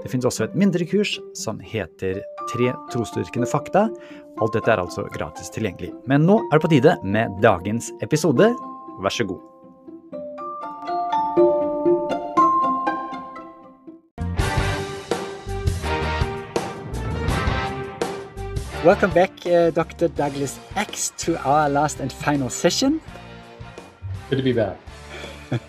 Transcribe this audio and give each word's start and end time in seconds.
Det 0.00 0.08
finnes 0.08 0.24
også 0.24 0.46
et 0.46 0.54
mindre 0.56 0.86
kurs 0.88 1.18
som 1.36 1.58
heter 1.60 2.22
Tre 2.50 2.72
trosdyrkende 2.90 3.46
fakta. 3.46 3.84
Alt 4.40 4.54
dette 4.56 4.72
er 4.72 4.80
altså 4.80 5.04
gratis 5.12 5.52
tilgjengelig. 5.52 5.92
Men 6.08 6.24
nå 6.26 6.38
er 6.48 6.56
det 6.56 6.64
på 6.64 6.70
tide 6.72 6.96
med 7.04 7.36
dagens 7.44 7.92
episode. 8.02 8.48
Vær 9.04 9.12
så 9.12 9.28
god. 9.28 9.44
Welcome 18.80 19.12
back, 19.12 19.44
uh, 19.44 19.68
Dr. 19.76 20.08
Douglas 20.08 20.58
X, 20.74 21.12
to 21.18 21.36
our 21.44 21.68
last 21.68 22.00
and 22.00 22.10
final 22.10 22.48
session. 22.48 23.02
Good 24.30 24.38
to 24.38 24.42
be 24.42 24.54
back. 24.54 24.78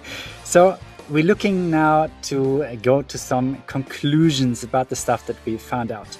so, 0.45 0.77
we're 1.11 1.25
looking 1.25 1.69
now 1.69 2.07
to 2.21 2.63
go 2.81 3.01
to 3.01 3.17
some 3.17 3.61
conclusions 3.67 4.63
about 4.63 4.87
the 4.87 4.95
stuff 4.95 5.25
that 5.25 5.35
we 5.45 5.57
found 5.57 5.91
out. 5.91 6.17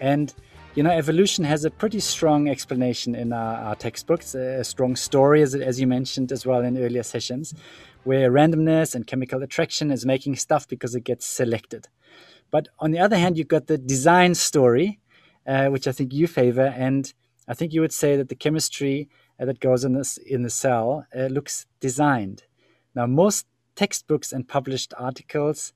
And, 0.00 0.32
you 0.74 0.82
know, 0.82 0.90
evolution 0.90 1.44
has 1.44 1.66
a 1.66 1.70
pretty 1.70 2.00
strong 2.00 2.48
explanation 2.48 3.14
in 3.14 3.34
our, 3.34 3.56
our 3.56 3.74
textbooks, 3.74 4.34
a 4.34 4.64
strong 4.64 4.96
story, 4.96 5.42
as, 5.42 5.54
as 5.54 5.78
you 5.78 5.86
mentioned 5.86 6.32
as 6.32 6.46
well 6.46 6.62
in 6.62 6.78
earlier 6.78 7.02
sessions, 7.02 7.52
where 8.04 8.30
randomness 8.32 8.94
and 8.94 9.06
chemical 9.06 9.42
attraction 9.42 9.90
is 9.90 10.06
making 10.06 10.36
stuff 10.36 10.66
because 10.66 10.94
it 10.94 11.04
gets 11.04 11.26
selected. 11.26 11.88
But 12.50 12.68
on 12.78 12.92
the 12.92 12.98
other 12.98 13.18
hand, 13.18 13.36
you've 13.36 13.48
got 13.48 13.66
the 13.66 13.76
design 13.76 14.34
story, 14.34 14.98
uh, 15.46 15.66
which 15.66 15.86
I 15.86 15.92
think 15.92 16.14
you 16.14 16.26
favor. 16.26 16.72
And 16.74 17.12
I 17.46 17.52
think 17.52 17.74
you 17.74 17.82
would 17.82 17.92
say 17.92 18.16
that 18.16 18.30
the 18.30 18.34
chemistry 18.34 19.10
uh, 19.38 19.44
that 19.44 19.60
goes 19.60 19.84
in, 19.84 19.92
this, 19.92 20.16
in 20.16 20.42
the 20.42 20.48
cell 20.48 21.06
uh, 21.14 21.26
looks 21.26 21.66
designed. 21.80 22.44
Now, 22.94 23.06
most 23.06 23.44
textbooks 23.76 24.32
and 24.32 24.48
published 24.48 24.92
articles 24.98 25.72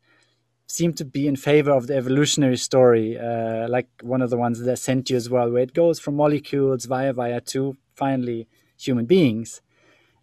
seem 0.66 0.92
to 0.94 1.04
be 1.04 1.26
in 1.26 1.36
favor 1.36 1.72
of 1.72 1.88
the 1.88 1.96
evolutionary 1.96 2.56
story, 2.56 3.18
uh, 3.18 3.68
like 3.68 3.88
one 4.02 4.22
of 4.22 4.30
the 4.30 4.36
ones 4.36 4.60
that 4.60 4.70
I 4.70 4.74
sent 4.74 5.10
you 5.10 5.16
as 5.16 5.28
well, 5.28 5.50
where 5.50 5.62
it 5.62 5.74
goes 5.74 5.98
from 5.98 6.14
molecules 6.16 6.84
via 6.84 7.12
via 7.12 7.40
to 7.52 7.76
finally 7.94 8.46
human 8.78 9.06
beings. 9.06 9.60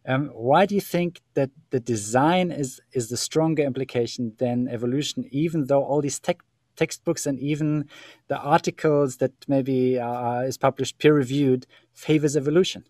Um, 0.08 0.28
why 0.30 0.66
do 0.66 0.73
you 0.73 0.81
think 0.81 1.22
that 1.33 1.52
the 1.72 1.81
design 1.81 2.50
is 2.52 2.80
is 2.94 3.09
the 3.09 3.17
stronger 3.17 3.64
implication 3.64 4.33
than 4.38 4.70
evolution, 4.70 5.25
even 5.31 5.66
though 5.66 5.83
all 5.83 6.02
these 6.02 6.20
tech 6.20 6.39
textbooks 6.78 7.25
and 7.25 7.38
even 7.39 7.89
the 8.30 8.38
articles 8.38 9.17
that 9.17 9.33
maybe 9.48 10.00
uh, 10.00 10.42
is 10.42 10.58
published 10.58 10.98
peer 10.98 11.14
reviewed 11.14 11.67
favors 11.94 12.38
evolution? 12.38 12.86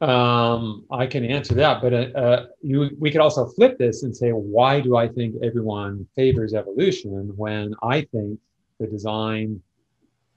Um, 0.00 0.86
I 0.90 1.06
can 1.06 1.26
answer 1.26 1.54
that, 1.56 1.82
but 1.82 1.92
uh, 1.92 2.18
uh, 2.18 2.46
you, 2.62 2.90
we 2.98 3.10
could 3.10 3.20
also 3.20 3.46
flip 3.46 3.76
this 3.76 4.02
and 4.02 4.16
say, 4.16 4.30
why 4.30 4.80
do 4.80 4.96
I 4.96 5.06
think 5.06 5.36
everyone 5.42 6.06
favors 6.16 6.54
evolution 6.54 7.32
when 7.36 7.74
I 7.82 8.02
think 8.12 8.40
the 8.78 8.86
design 8.86 9.60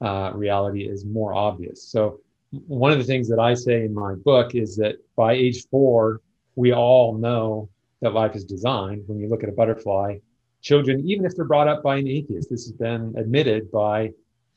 uh, 0.02 0.32
reality 0.36 0.84
is 0.84 1.06
more 1.06 1.34
obvious? 1.34 1.82
So, 1.82 2.20
one 2.68 2.92
of 2.92 2.98
the 2.98 3.04
things 3.06 3.28
that 3.30 3.40
I 3.40 3.54
say 3.54 3.86
in 3.86 3.94
my 3.94 4.16
book 4.16 4.54
is 4.54 4.76
that 4.76 4.98
by 5.16 5.34
age 5.34 5.66
four, 5.72 6.22
we 6.56 6.74
all 6.74 7.18
know 7.18 7.70
that 8.02 8.14
life 8.14 8.36
is 8.36 8.44
designed. 8.44 9.04
When 9.08 9.18
you 9.18 9.28
look 9.28 9.44
at 9.44 9.50
a 9.50 9.54
butterfly, 9.54 10.18
children, 10.62 11.08
even 11.10 11.26
if 11.26 11.36
they're 11.36 11.46
brought 11.46 11.68
up 11.70 11.82
by 11.82 11.96
an 11.96 12.08
atheist, 12.08 12.50
this 12.50 12.66
has 12.66 12.74
been 12.74 13.14
admitted 13.18 13.72
by 13.72 14.12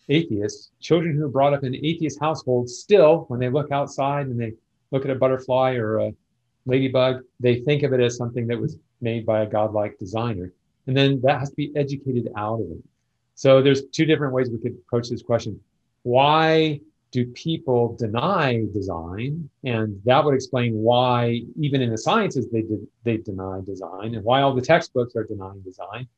atheists, 0.08 0.72
children 0.80 1.16
who 1.16 1.24
are 1.24 1.28
brought 1.28 1.54
up 1.54 1.64
in 1.64 1.74
atheist 1.74 2.20
households 2.20 2.76
still, 2.76 3.24
when 3.28 3.40
they 3.40 3.48
look 3.48 3.70
outside 3.72 4.26
and 4.26 4.38
they 4.38 4.52
look 4.90 5.04
at 5.04 5.10
a 5.10 5.14
butterfly 5.14 5.74
or 5.74 5.98
a 5.98 6.12
ladybug, 6.66 7.22
they 7.40 7.60
think 7.60 7.82
of 7.82 7.92
it 7.92 8.00
as 8.00 8.16
something 8.16 8.46
that 8.48 8.60
was 8.60 8.76
made 9.00 9.26
by 9.26 9.42
a 9.42 9.46
godlike 9.46 9.98
designer. 9.98 10.52
And 10.86 10.96
then 10.96 11.20
that 11.22 11.40
has 11.40 11.50
to 11.50 11.56
be 11.56 11.72
educated 11.76 12.28
out 12.36 12.60
of 12.60 12.70
it. 12.70 12.82
So 13.34 13.60
there's 13.60 13.84
two 13.86 14.06
different 14.06 14.32
ways 14.32 14.50
we 14.50 14.58
could 14.58 14.76
approach 14.86 15.08
this 15.10 15.22
question. 15.22 15.60
Why 16.02 16.80
do 17.10 17.26
people 17.26 17.96
deny 17.96 18.64
design? 18.72 19.48
And 19.64 20.00
that 20.04 20.24
would 20.24 20.34
explain 20.34 20.74
why, 20.74 21.42
even 21.56 21.82
in 21.82 21.90
the 21.90 21.98
sciences, 21.98 22.48
they 22.50 22.64
they 23.04 23.18
deny 23.18 23.60
design, 23.64 24.14
and 24.14 24.24
why 24.24 24.42
all 24.42 24.54
the 24.54 24.62
textbooks 24.62 25.16
are 25.16 25.24
denying 25.24 25.60
design. 25.60 26.08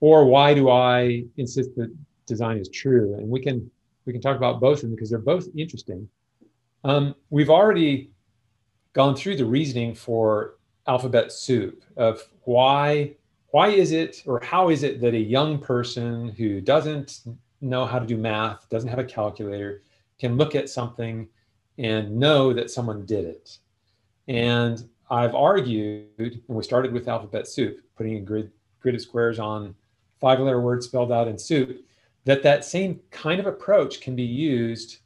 Or 0.00 0.24
why 0.26 0.52
do 0.52 0.68
I 0.68 1.24
insist 1.36 1.74
that 1.76 1.94
design 2.26 2.58
is 2.58 2.68
true? 2.68 3.14
And 3.14 3.28
we 3.28 3.40
can 3.40 3.70
we 4.04 4.12
can 4.12 4.20
talk 4.20 4.36
about 4.36 4.60
both 4.60 4.78
of 4.78 4.82
them 4.82 4.90
because 4.94 5.10
they're 5.10 5.18
both 5.18 5.46
interesting. 5.56 6.08
Um, 6.84 7.14
we've 7.30 7.50
already 7.50 8.10
gone 8.92 9.14
through 9.14 9.36
the 9.36 9.44
reasoning 9.44 9.94
for 9.94 10.56
alphabet 10.86 11.32
soup 11.32 11.84
of 11.96 12.22
why 12.42 13.14
why 13.50 13.68
is 13.68 13.92
it 13.92 14.22
or 14.26 14.40
how 14.40 14.70
is 14.70 14.82
it 14.82 15.00
that 15.00 15.14
a 15.14 15.18
young 15.18 15.58
person 15.58 16.30
who 16.30 16.60
doesn't 16.60 17.20
know 17.60 17.84
how 17.84 17.98
to 17.98 18.06
do 18.06 18.16
math, 18.16 18.68
doesn't 18.70 18.88
have 18.88 18.98
a 18.98 19.04
calculator, 19.04 19.82
can 20.18 20.36
look 20.36 20.54
at 20.54 20.70
something 20.70 21.28
and 21.78 22.16
know 22.16 22.52
that 22.52 22.70
someone 22.70 23.04
did 23.04 23.24
it. 23.24 23.58
And 24.26 24.82
I've 25.10 25.34
argued, 25.34 26.08
and 26.18 26.42
we 26.48 26.62
started 26.62 26.92
with 26.92 27.08
alphabet 27.08 27.46
soup, 27.46 27.80
putting 27.96 28.16
a 28.16 28.20
grid, 28.20 28.50
grid 28.80 28.94
of 28.94 29.02
squares 29.02 29.38
on 29.38 29.74
five 30.18 30.40
letter 30.40 30.60
words 30.60 30.86
spelled 30.86 31.12
out 31.12 31.28
in 31.28 31.38
soup, 31.38 31.84
that 32.24 32.42
that 32.42 32.64
same 32.64 33.00
kind 33.10 33.38
of 33.38 33.46
approach 33.46 34.00
can 34.00 34.16
be 34.16 34.22
used 34.22 34.98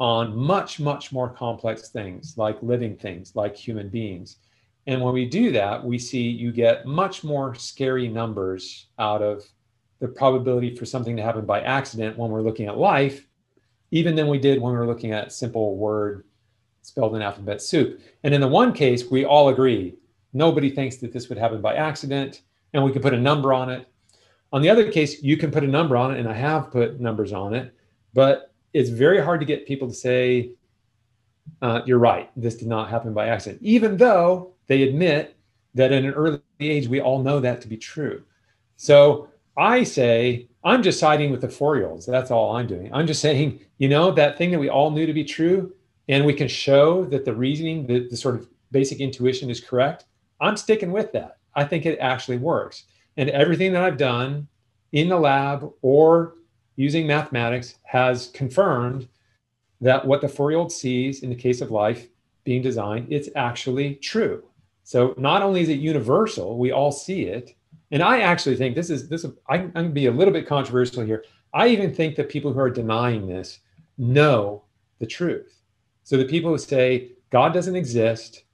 on 0.00 0.36
much, 0.36 0.80
much 0.80 1.12
more 1.12 1.28
complex 1.28 1.90
things 1.90 2.36
like 2.36 2.62
living 2.62 2.96
things, 2.96 3.36
like 3.36 3.56
human 3.56 3.88
beings. 3.88 4.38
And 4.86 5.00
when 5.00 5.14
we 5.14 5.26
do 5.26 5.52
that, 5.52 5.84
we 5.84 5.98
see 5.98 6.22
you 6.22 6.50
get 6.50 6.86
much 6.86 7.22
more 7.22 7.54
scary 7.54 8.08
numbers 8.08 8.88
out 8.98 9.22
of 9.22 9.44
the 10.00 10.08
probability 10.08 10.74
for 10.74 10.84
something 10.84 11.16
to 11.16 11.22
happen 11.22 11.46
by 11.46 11.60
accident 11.60 12.18
when 12.18 12.30
we're 12.30 12.42
looking 12.42 12.66
at 12.66 12.76
life, 12.76 13.28
even 13.92 14.16
than 14.16 14.26
we 14.26 14.38
did 14.38 14.60
when 14.60 14.72
we 14.72 14.78
were 14.78 14.86
looking 14.86 15.12
at 15.12 15.32
simple 15.32 15.76
word 15.76 16.24
spelled 16.82 17.14
in 17.14 17.22
alphabet 17.22 17.62
soup. 17.62 18.00
And 18.24 18.34
in 18.34 18.40
the 18.40 18.48
one 18.48 18.72
case, 18.72 19.08
we 19.08 19.24
all 19.24 19.50
agree 19.50 19.94
nobody 20.32 20.70
thinks 20.70 20.96
that 20.96 21.12
this 21.12 21.28
would 21.28 21.38
happen 21.38 21.60
by 21.60 21.74
accident, 21.74 22.42
and 22.72 22.82
we 22.82 22.90
can 22.90 23.02
put 23.02 23.14
a 23.14 23.20
number 23.20 23.52
on 23.52 23.70
it. 23.70 23.86
On 24.52 24.62
the 24.62 24.70
other 24.70 24.90
case, 24.90 25.22
you 25.22 25.36
can 25.36 25.50
put 25.50 25.62
a 25.62 25.68
number 25.68 25.96
on 25.96 26.12
it, 26.12 26.18
and 26.18 26.28
I 26.28 26.34
have 26.34 26.70
put 26.70 27.00
numbers 27.00 27.32
on 27.32 27.54
it, 27.54 27.72
but 28.14 28.51
it's 28.72 28.90
very 28.90 29.22
hard 29.22 29.40
to 29.40 29.46
get 29.46 29.66
people 29.66 29.88
to 29.88 29.94
say, 29.94 30.52
uh, 31.60 31.82
you're 31.86 31.98
right, 31.98 32.30
this 32.36 32.56
did 32.56 32.68
not 32.68 32.88
happen 32.88 33.12
by 33.12 33.28
accident, 33.28 33.62
even 33.62 33.96
though 33.96 34.54
they 34.66 34.82
admit 34.82 35.36
that 35.74 35.92
in 35.92 36.04
an 36.04 36.12
early 36.12 36.40
age, 36.60 36.88
we 36.88 37.00
all 37.00 37.22
know 37.22 37.40
that 37.40 37.60
to 37.62 37.68
be 37.68 37.76
true. 37.76 38.22
So 38.76 39.28
I 39.56 39.82
say, 39.82 40.48
I'm 40.64 40.82
just 40.82 41.00
siding 41.00 41.30
with 41.30 41.40
the 41.40 41.48
four 41.48 41.76
year 41.76 41.88
olds. 41.88 42.06
That's 42.06 42.30
all 42.30 42.56
I'm 42.56 42.66
doing. 42.66 42.92
I'm 42.92 43.06
just 43.06 43.20
saying, 43.20 43.60
you 43.78 43.88
know, 43.88 44.10
that 44.12 44.38
thing 44.38 44.50
that 44.50 44.58
we 44.58 44.68
all 44.68 44.90
knew 44.90 45.06
to 45.06 45.12
be 45.12 45.24
true, 45.24 45.74
and 46.08 46.24
we 46.24 46.34
can 46.34 46.48
show 46.48 47.04
that 47.06 47.24
the 47.24 47.34
reasoning, 47.34 47.86
the, 47.86 48.08
the 48.08 48.16
sort 48.16 48.34
of 48.34 48.48
basic 48.70 49.00
intuition 49.00 49.50
is 49.50 49.60
correct. 49.60 50.04
I'm 50.40 50.56
sticking 50.56 50.92
with 50.92 51.12
that. 51.12 51.38
I 51.54 51.64
think 51.64 51.86
it 51.86 51.98
actually 52.00 52.38
works. 52.38 52.84
And 53.16 53.30
everything 53.30 53.72
that 53.72 53.84
I've 53.84 53.98
done 53.98 54.48
in 54.92 55.08
the 55.08 55.18
lab 55.18 55.70
or 55.82 56.34
using 56.76 57.06
mathematics 57.06 57.76
has 57.84 58.28
confirmed 58.28 59.08
that 59.80 60.06
what 60.06 60.20
the 60.20 60.28
four-year-old 60.28 60.72
sees 60.72 61.22
in 61.22 61.28
the 61.28 61.36
case 61.36 61.60
of 61.60 61.70
life 61.70 62.08
being 62.44 62.62
designed, 62.62 63.06
it's 63.10 63.28
actually 63.36 63.96
true. 63.96 64.44
So 64.84 65.14
not 65.16 65.42
only 65.42 65.60
is 65.62 65.68
it 65.68 65.78
universal, 65.78 66.58
we 66.58 66.72
all 66.72 66.92
see 66.92 67.22
it. 67.22 67.54
And 67.90 68.02
I 68.02 68.20
actually 68.20 68.56
think 68.56 68.74
this 68.74 68.90
is 68.90 69.08
this. 69.08 69.24
I'm 69.48 69.70
going 69.70 69.88
to 69.88 69.92
be 69.92 70.06
a 70.06 70.12
little 70.12 70.32
bit 70.32 70.46
controversial 70.46 71.04
here. 71.04 71.24
I 71.52 71.68
even 71.68 71.94
think 71.94 72.16
that 72.16 72.28
people 72.28 72.52
who 72.52 72.60
are 72.60 72.70
denying 72.70 73.26
this 73.26 73.60
know 73.98 74.64
the 74.98 75.06
truth. 75.06 75.60
So 76.04 76.16
the 76.16 76.24
people 76.24 76.50
who 76.50 76.58
say 76.58 77.12
God 77.30 77.52
doesn't 77.52 77.76
exist 77.76 78.44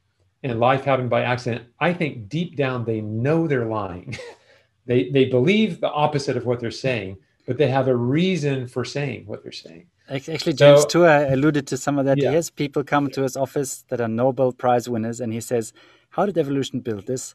and 0.43 0.61
life 0.61 0.85
happened 0.85 1.11
by 1.11 1.23
accident, 1.23 1.67
I 1.81 1.93
think 1.93 2.29
deep 2.29 2.57
down 2.57 2.85
they 2.85 3.01
know 3.01 3.47
they're 3.47 3.67
lying. 3.67 4.17
they 4.87 5.11
they 5.11 5.27
believe 5.27 5.81
the 5.81 5.91
opposite 5.91 6.37
of 6.37 6.47
what 6.47 6.61
they're 6.61 6.71
saying, 6.71 7.19
but 7.49 7.57
they 7.57 7.69
have 7.69 7.89
a 7.89 7.97
reason 7.97 8.69
for 8.69 8.85
saying 8.85 9.25
what 9.27 9.43
they're 9.43 9.51
saying. 9.51 9.87
Actually, 10.11 10.53
James 10.53 10.85
so, 10.89 11.05
alluded 11.33 11.67
to 11.69 11.79
some 11.79 11.99
of 11.99 12.05
that. 12.05 12.19
Yeah. 12.19 12.33
Yes, 12.33 12.51
people 12.51 12.85
come 12.85 13.09
to 13.11 13.23
his 13.23 13.39
office 13.39 13.87
that 13.89 14.03
are 14.03 14.07
Nobel 14.07 14.53
Prize 14.53 14.87
winners, 14.87 15.19
and 15.19 15.33
he 15.33 15.41
says, 15.41 15.73
"How 16.11 16.27
did 16.27 16.37
evolution 16.37 16.81
build 16.81 17.07
this?" 17.07 17.35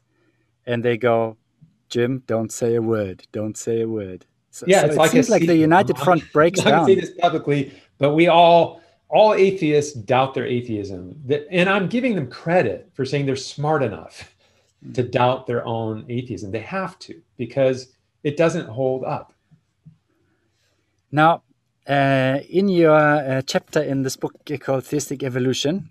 And 0.66 0.84
they 0.84 0.96
go, 0.96 1.36
"Jim, 1.88 2.22
don't 2.26 2.52
say 2.52 2.76
a 2.76 2.82
word. 2.82 3.26
Don't 3.32 3.58
say 3.58 3.80
a 3.80 3.88
word." 3.88 4.24
So, 4.50 4.66
yeah, 4.68 4.82
so 4.82 4.86
it 4.86 4.96
like 4.96 5.10
seems 5.10 5.28
like 5.28 5.46
the 5.46 5.56
United 5.56 5.98
Front 5.98 6.22
breaks 6.32 6.60
I'm 6.60 6.66
down. 6.66 6.86
say 6.86 6.94
this 6.94 7.10
publicly, 7.18 7.72
but 7.98 8.14
we 8.14 8.28
all 8.28 8.80
all 9.08 9.34
atheists 9.34 9.94
doubt 9.94 10.34
their 10.34 10.46
atheism. 10.46 11.20
And 11.50 11.68
I'm 11.68 11.88
giving 11.88 12.14
them 12.14 12.30
credit 12.30 12.88
for 12.94 13.04
saying 13.04 13.26
they're 13.26 13.36
smart 13.36 13.82
enough 13.82 14.32
hmm. 14.84 14.92
to 14.92 15.02
doubt 15.02 15.48
their 15.48 15.66
own 15.66 16.04
atheism. 16.08 16.52
They 16.52 16.60
have 16.60 17.00
to 17.00 17.20
because 17.36 17.94
it 18.22 18.36
doesn't 18.36 18.68
hold 18.68 19.04
up. 19.04 19.33
Now, 21.14 21.44
uh, 21.86 22.40
in 22.50 22.68
your 22.68 22.90
uh, 22.90 23.40
chapter 23.42 23.80
in 23.80 24.02
this 24.02 24.16
book 24.16 24.34
called 24.58 24.82
Theistic 24.82 25.22
Evolution, 25.22 25.90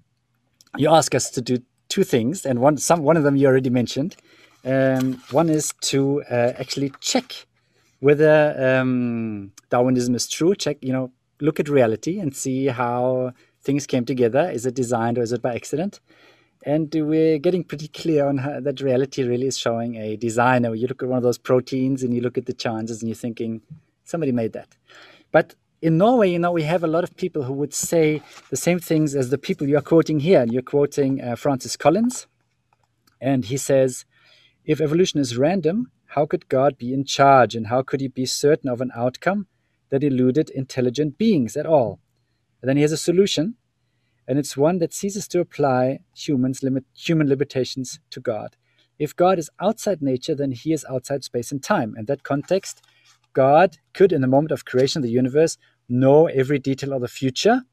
you 0.76 0.90
ask 0.90 1.16
us 1.16 1.30
to 1.30 1.42
do 1.42 1.60
two 1.88 2.04
things, 2.04 2.46
and 2.46 2.60
one 2.60 2.76
some 2.76 3.04
one 3.04 3.16
of 3.16 3.24
them 3.24 3.38
you 3.38 3.48
already 3.48 3.70
mentioned. 3.70 4.18
Um, 4.66 5.24
one 5.32 5.48
is 5.48 5.74
to 5.84 6.24
uh, 6.30 6.52
actually 6.60 6.92
check 7.00 7.48
whether 8.02 8.54
um, 8.60 9.54
Darwinism 9.70 10.14
is 10.14 10.28
true. 10.28 10.56
Check, 10.56 10.80
you 10.82 10.92
know, 10.92 11.10
look 11.40 11.58
at 11.58 11.70
reality 11.70 12.20
and 12.20 12.36
see 12.36 12.66
how 12.66 13.32
things 13.62 13.88
came 13.88 14.04
together. 14.04 14.52
Is 14.52 14.66
it 14.66 14.76
designed 14.76 15.18
or 15.18 15.22
is 15.22 15.32
it 15.32 15.42
by 15.42 15.56
accident? 15.56 16.02
And 16.66 16.94
we're 16.94 17.40
getting 17.40 17.64
pretty 17.64 17.88
clear 17.88 18.28
on 18.28 18.40
how, 18.40 18.60
that 18.60 18.82
reality 18.82 19.24
really 19.24 19.48
is 19.48 19.58
showing 19.58 19.96
a 19.96 20.18
designer. 20.18 20.76
You 20.76 20.88
look 20.88 21.02
at 21.02 21.08
one 21.08 21.18
of 21.18 21.24
those 21.24 21.38
proteins 21.38 22.04
and 22.04 22.14
you 22.14 22.20
look 22.20 22.38
at 22.38 22.46
the 22.46 22.54
chances 22.54 23.02
and 23.02 23.08
you're 23.08 23.16
thinking, 23.16 23.62
somebody 24.04 24.32
made 24.34 24.52
that. 24.54 24.68
But 25.34 25.56
in 25.82 25.98
Norway, 25.98 26.32
you 26.32 26.40
know, 26.40 26.54
we 26.54 26.64
have 26.64 26.86
a 26.86 26.94
lot 26.96 27.04
of 27.04 27.18
people 27.18 27.44
who 27.44 27.54
would 27.54 27.74
say 27.74 28.22
the 28.50 28.56
same 28.56 28.80
things 28.80 29.16
as 29.16 29.32
the 29.32 29.38
people 29.38 29.68
you 29.68 29.78
are 29.78 29.82
quoting 29.82 30.22
here. 30.22 30.42
And 30.42 30.54
you're 30.54 30.62
quoting 30.62 31.22
uh, 31.22 31.36
Francis 31.36 31.76
Collins, 31.76 32.28
and 33.20 33.44
he 33.44 33.58
says, 33.58 34.06
if 34.64 34.80
evolution 34.80 35.20
is 35.20 35.36
random, 35.36 35.92
how 36.16 36.26
could 36.26 36.48
God 36.48 36.78
be 36.78 36.94
in 36.94 37.04
charge 37.04 37.56
and 37.56 37.68
how 37.68 37.82
could 37.82 38.00
he 38.00 38.08
be 38.08 38.26
certain 38.26 38.70
of 38.70 38.80
an 38.80 38.92
outcome 38.96 39.48
that 39.90 40.04
eluded 40.04 40.50
intelligent 40.52 41.18
beings 41.18 41.58
at 41.58 41.66
all? 41.66 42.00
And 42.62 42.70
then 42.70 42.78
he 42.78 42.84
has 42.84 42.94
a 42.94 42.98
solution, 42.98 43.56
and 44.28 44.40
it's 44.40 44.56
one 44.56 44.78
that 44.80 44.94
ceases 44.94 45.28
to 45.30 45.42
apply 45.42 46.00
humans 46.16 46.64
limit, 46.64 46.86
human 46.96 47.28
limitations 47.28 48.00
to 48.12 48.22
God. 48.22 48.56
If 49.00 49.16
God 49.16 49.38
is 49.40 49.50
outside 49.60 50.02
nature, 50.02 50.36
then 50.36 50.52
he 50.52 50.72
is 50.72 50.86
outside 50.90 51.24
space 51.26 51.52
and 51.52 51.62
time. 51.62 51.96
And 51.98 52.08
that 52.08 52.24
context, 52.24 52.82
God 53.34 53.78
could, 53.94 54.12
in 54.12 54.22
the 54.22 54.28
moment 54.28 54.52
of 54.52 54.66
creation 54.66 55.00
of 55.00 55.04
the 55.04 55.12
universe, 55.12 55.58
know 55.90 56.28
every 56.28 56.60
detail 56.60 56.94
of 56.94 57.02
the 57.02 57.08
future 57.08 57.64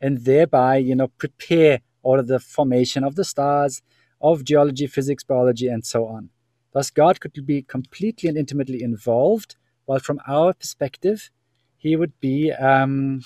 and 0.00 0.24
thereby, 0.24 0.76
you 0.76 0.94
know, 0.94 1.08
prepare 1.08 1.80
all 2.02 2.18
of 2.18 2.26
the 2.26 2.38
formation 2.38 3.04
of 3.04 3.14
the 3.14 3.24
stars, 3.24 3.82
of 4.20 4.44
geology, 4.44 4.86
physics, 4.86 5.24
biology, 5.24 5.68
and 5.68 5.84
so 5.84 6.06
on. 6.06 6.30
Thus, 6.72 6.90
God 6.90 7.20
could 7.20 7.46
be 7.46 7.62
completely 7.62 8.28
and 8.28 8.36
intimately 8.36 8.82
involved, 8.82 9.56
while 9.84 10.00
from 10.00 10.20
our 10.26 10.52
perspective, 10.52 11.30
he 11.76 11.96
would 11.96 12.18
be, 12.20 12.50
um, 12.52 13.22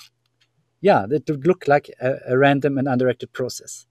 yeah, 0.81 1.05
it 1.09 1.23
would 1.29 1.47
look 1.47 1.67
like 1.67 1.89
a, 2.01 2.15
a 2.27 2.37
random 2.37 2.77
and 2.77 2.87
undirected 2.87 3.33
process. 3.33 3.85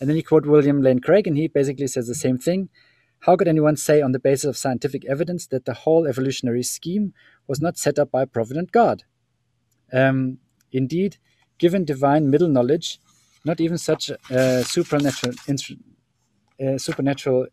And 0.00 0.08
then 0.08 0.16
you 0.16 0.22
quote 0.22 0.46
William 0.46 0.82
Lane 0.82 1.00
Craig, 1.00 1.26
and 1.26 1.36
he 1.36 1.48
basically 1.48 1.86
says 1.86 2.08
the 2.08 2.14
same 2.14 2.38
thing. 2.38 2.68
How 3.20 3.36
could 3.36 3.48
anyone 3.48 3.76
say, 3.76 4.00
on 4.00 4.12
the 4.12 4.18
basis 4.18 4.46
of 4.46 4.56
scientific 4.56 5.04
evidence, 5.04 5.46
that 5.48 5.66
the 5.66 5.74
whole 5.74 6.06
evolutionary 6.06 6.62
scheme 6.62 7.12
was 7.46 7.60
not 7.60 7.76
set 7.76 7.98
up 7.98 8.10
by 8.10 8.22
a 8.22 8.26
provident 8.26 8.72
God? 8.72 9.04
Um, 9.92 10.38
indeed, 10.72 11.18
given 11.58 11.84
divine 11.84 12.30
middle 12.30 12.48
knowledge, 12.48 12.98
not 13.44 13.60
even 13.60 13.76
such 13.76 14.10
uh, 14.30 14.62
supernatural, 14.62 15.34
uh, 16.64 16.78
supernatural 16.78 17.46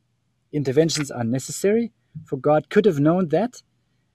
interventions 0.53 1.11
are 1.11 1.23
necessary, 1.23 1.91
for 2.25 2.37
God 2.37 2.69
could 2.69 2.85
have 2.85 2.99
known 2.99 3.27
that 3.29 3.61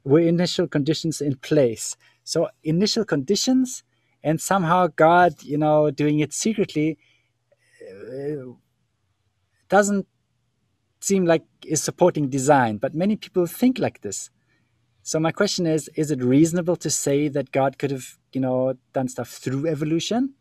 were 0.04 0.20
initial 0.20 0.66
conditions 0.66 1.20
in 1.20 1.36
place. 1.36 1.96
So 2.24 2.48
initial 2.64 3.04
conditions, 3.04 3.84
and 4.24 4.40
somehow 4.40 4.86
God, 4.86 5.42
you 5.42 5.58
know, 5.58 5.90
doing 5.90 6.20
it 6.20 6.32
secretly, 6.32 6.98
uh, 7.82 8.52
doesn't 9.68 10.06
seem 11.02 11.24
like 11.24 11.44
is 11.66 11.82
supporting 11.82 12.28
design. 12.28 12.78
But 12.78 12.94
many 12.94 13.16
people 13.16 13.46
think 13.46 13.78
like 13.78 14.00
this. 14.00 14.30
So 15.02 15.18
my 15.18 15.32
question 15.32 15.66
is: 15.66 15.88
Is 15.96 16.10
it 16.10 16.22
reasonable 16.22 16.76
to 16.76 16.90
say 16.90 17.28
that 17.28 17.52
God 17.52 17.78
could 17.78 17.90
have, 17.90 18.18
you 18.32 18.40
know, 18.40 18.74
done 18.92 19.08
stuff 19.08 19.30
through 19.30 19.66
evolution? 19.66 20.34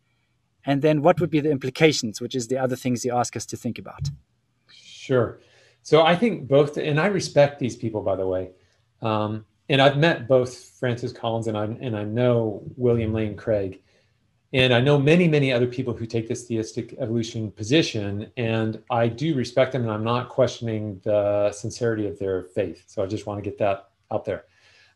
And 0.64 0.82
then 0.82 1.02
what 1.02 1.20
would 1.20 1.30
be 1.30 1.40
the 1.40 1.50
implications, 1.50 2.20
which 2.20 2.34
is 2.34 2.48
the 2.48 2.58
other 2.58 2.76
things 2.76 3.04
you 3.04 3.12
ask 3.12 3.36
us 3.36 3.46
to 3.46 3.56
think 3.56 3.78
about? 3.78 4.08
Sure. 4.72 5.40
So 5.82 6.02
I 6.02 6.14
think 6.14 6.46
both, 6.46 6.76
and 6.76 7.00
I 7.00 7.06
respect 7.06 7.58
these 7.58 7.74
people, 7.74 8.02
by 8.02 8.14
the 8.14 8.26
way. 8.26 8.50
Um, 9.00 9.44
and 9.68 9.82
I've 9.82 9.96
met 9.96 10.28
both 10.28 10.56
Francis 10.78 11.12
Collins 11.12 11.48
and 11.48 11.58
I, 11.58 11.64
and 11.64 11.96
I 11.96 12.04
know 12.04 12.62
William 12.76 13.12
Lane 13.12 13.36
Craig. 13.36 13.82
And 14.54 14.74
I 14.74 14.80
know 14.80 14.98
many, 14.98 15.28
many 15.28 15.50
other 15.50 15.66
people 15.66 15.94
who 15.94 16.04
take 16.04 16.28
this 16.28 16.46
theistic 16.46 16.94
evolution 16.98 17.50
position, 17.50 18.30
and 18.36 18.82
I 18.90 19.08
do 19.08 19.34
respect 19.34 19.72
them, 19.72 19.82
and 19.82 19.90
I'm 19.90 20.04
not 20.04 20.28
questioning 20.28 21.00
the 21.04 21.50
sincerity 21.52 22.06
of 22.06 22.18
their 22.18 22.42
faith. 22.42 22.84
So 22.86 23.02
I 23.02 23.06
just 23.06 23.26
want 23.26 23.42
to 23.42 23.48
get 23.48 23.58
that 23.58 23.88
out 24.10 24.26
there. 24.26 24.44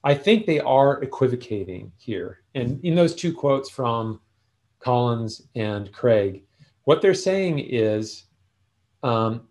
I 0.04 0.14
think 0.14 0.44
they 0.44 0.60
are 0.60 1.02
equivocating 1.02 1.90
here. 1.96 2.40
And 2.54 2.84
in 2.84 2.94
those 2.94 3.14
two 3.14 3.32
quotes 3.32 3.70
from 3.70 4.20
Collins 4.78 5.48
and 5.54 5.90
Craig, 5.90 6.42
what 6.84 7.00
they're 7.00 7.14
saying 7.14 7.58
is 7.58 8.24
um, 9.02 9.48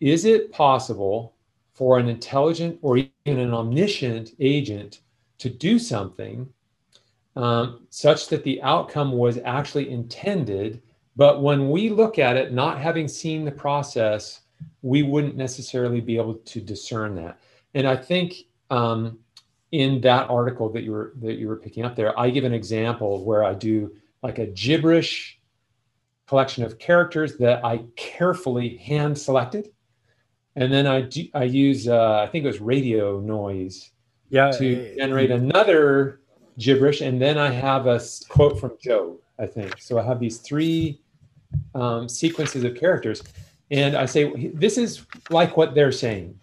Is 0.00 0.26
it 0.26 0.52
possible 0.52 1.34
for 1.72 1.98
an 1.98 2.08
intelligent 2.08 2.78
or 2.82 2.98
even 2.98 3.38
an 3.38 3.54
omniscient 3.54 4.32
agent 4.38 5.00
to 5.38 5.48
do 5.48 5.78
something 5.78 6.46
um, 7.36 7.86
such 7.90 8.28
that 8.28 8.44
the 8.44 8.60
outcome 8.62 9.12
was 9.12 9.38
actually 9.44 9.90
intended? 9.90 10.82
But 11.16 11.42
when 11.42 11.70
we 11.70 11.90
look 11.90 12.18
at 12.18 12.36
it, 12.36 12.52
not 12.52 12.78
having 12.78 13.08
seen 13.08 13.44
the 13.44 13.50
process, 13.50 14.40
we 14.82 15.02
wouldn't 15.02 15.36
necessarily 15.36 16.00
be 16.00 16.16
able 16.16 16.34
to 16.34 16.60
discern 16.60 17.14
that. 17.16 17.38
And 17.74 17.86
I 17.86 17.96
think 17.96 18.34
um, 18.70 19.18
in 19.72 20.00
that 20.00 20.28
article 20.28 20.68
that 20.70 20.82
you 20.82 20.92
were 20.92 21.12
that 21.20 21.34
you 21.34 21.48
were 21.48 21.56
picking 21.56 21.84
up 21.84 21.96
there, 21.96 22.18
I 22.18 22.30
give 22.30 22.44
an 22.44 22.54
example 22.54 23.24
where 23.24 23.44
I 23.44 23.54
do 23.54 23.92
like 24.22 24.38
a 24.38 24.46
gibberish 24.46 25.38
collection 26.26 26.64
of 26.64 26.78
characters 26.78 27.36
that 27.38 27.64
I 27.64 27.84
carefully 27.96 28.76
hand 28.76 29.18
selected, 29.18 29.70
and 30.56 30.72
then 30.72 30.86
I 30.86 31.02
do, 31.02 31.24
I 31.34 31.44
use 31.44 31.88
uh, 31.88 32.20
I 32.20 32.26
think 32.26 32.44
it 32.44 32.48
was 32.48 32.60
radio 32.60 33.20
noise 33.20 33.90
yeah, 34.30 34.50
to 34.52 34.96
generate 34.96 35.30
another 35.30 36.19
gibberish, 36.60 37.00
and 37.00 37.20
then 37.20 37.38
I 37.38 37.50
have 37.50 37.86
a 37.86 38.00
quote 38.28 38.60
from 38.60 38.72
Job. 38.80 39.16
I 39.38 39.46
think 39.46 39.80
so. 39.80 39.98
I 39.98 40.04
have 40.04 40.20
these 40.20 40.38
three 40.38 41.00
um, 41.74 42.08
sequences 42.08 42.62
of 42.62 42.76
characters, 42.76 43.22
and 43.70 43.96
I 43.96 44.06
say 44.06 44.48
this 44.48 44.78
is 44.78 45.04
like 45.30 45.56
what 45.56 45.74
they're 45.74 45.92
saying. 45.92 46.38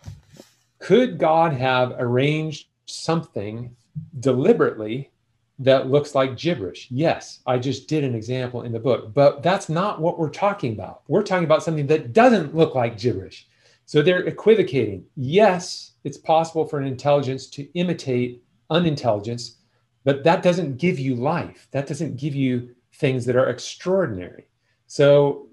Could 0.80 1.18
God 1.18 1.54
have 1.54 1.96
arranged 1.98 2.68
something 2.86 3.76
deliberately 4.20 5.12
that 5.60 5.90
looks 5.90 6.14
like 6.14 6.38
gibberish. 6.38 6.88
Yes, 6.92 7.40
I 7.48 7.58
just 7.58 7.88
did 7.88 8.04
an 8.04 8.14
example 8.14 8.62
in 8.62 8.72
the 8.72 8.80
book, 8.80 9.14
but 9.14 9.42
that's 9.42 9.70
not 9.70 10.00
what 10.00 10.20
we're 10.20 10.30
talking 10.30 10.74
about. 10.74 11.02
We're 11.08 11.24
talking 11.24 11.46
about 11.46 11.64
something 11.64 11.88
that 11.88 12.14
doesn't 12.14 12.56
look 12.56 12.76
like 12.76 12.98
gibberish. 12.98 13.48
So 13.86 14.02
they're 14.02 14.26
equivocating. 14.26 15.06
Yes, 15.16 15.94
it's 16.04 16.18
possible 16.18 16.66
for 16.66 16.80
an 16.80 16.86
intelligence 16.86 17.48
to 17.52 17.64
imitate 17.74 18.44
unintelligence, 18.70 19.57
but 20.08 20.24
that 20.24 20.42
doesn't 20.42 20.78
give 20.78 21.00
you 21.00 21.16
life. 21.16 21.68
That 21.72 21.86
doesn't 21.86 22.16
give 22.16 22.34
you 22.34 22.74
things 22.94 23.26
that 23.26 23.36
are 23.36 23.50
extraordinary. 23.50 24.48
So 24.86 25.50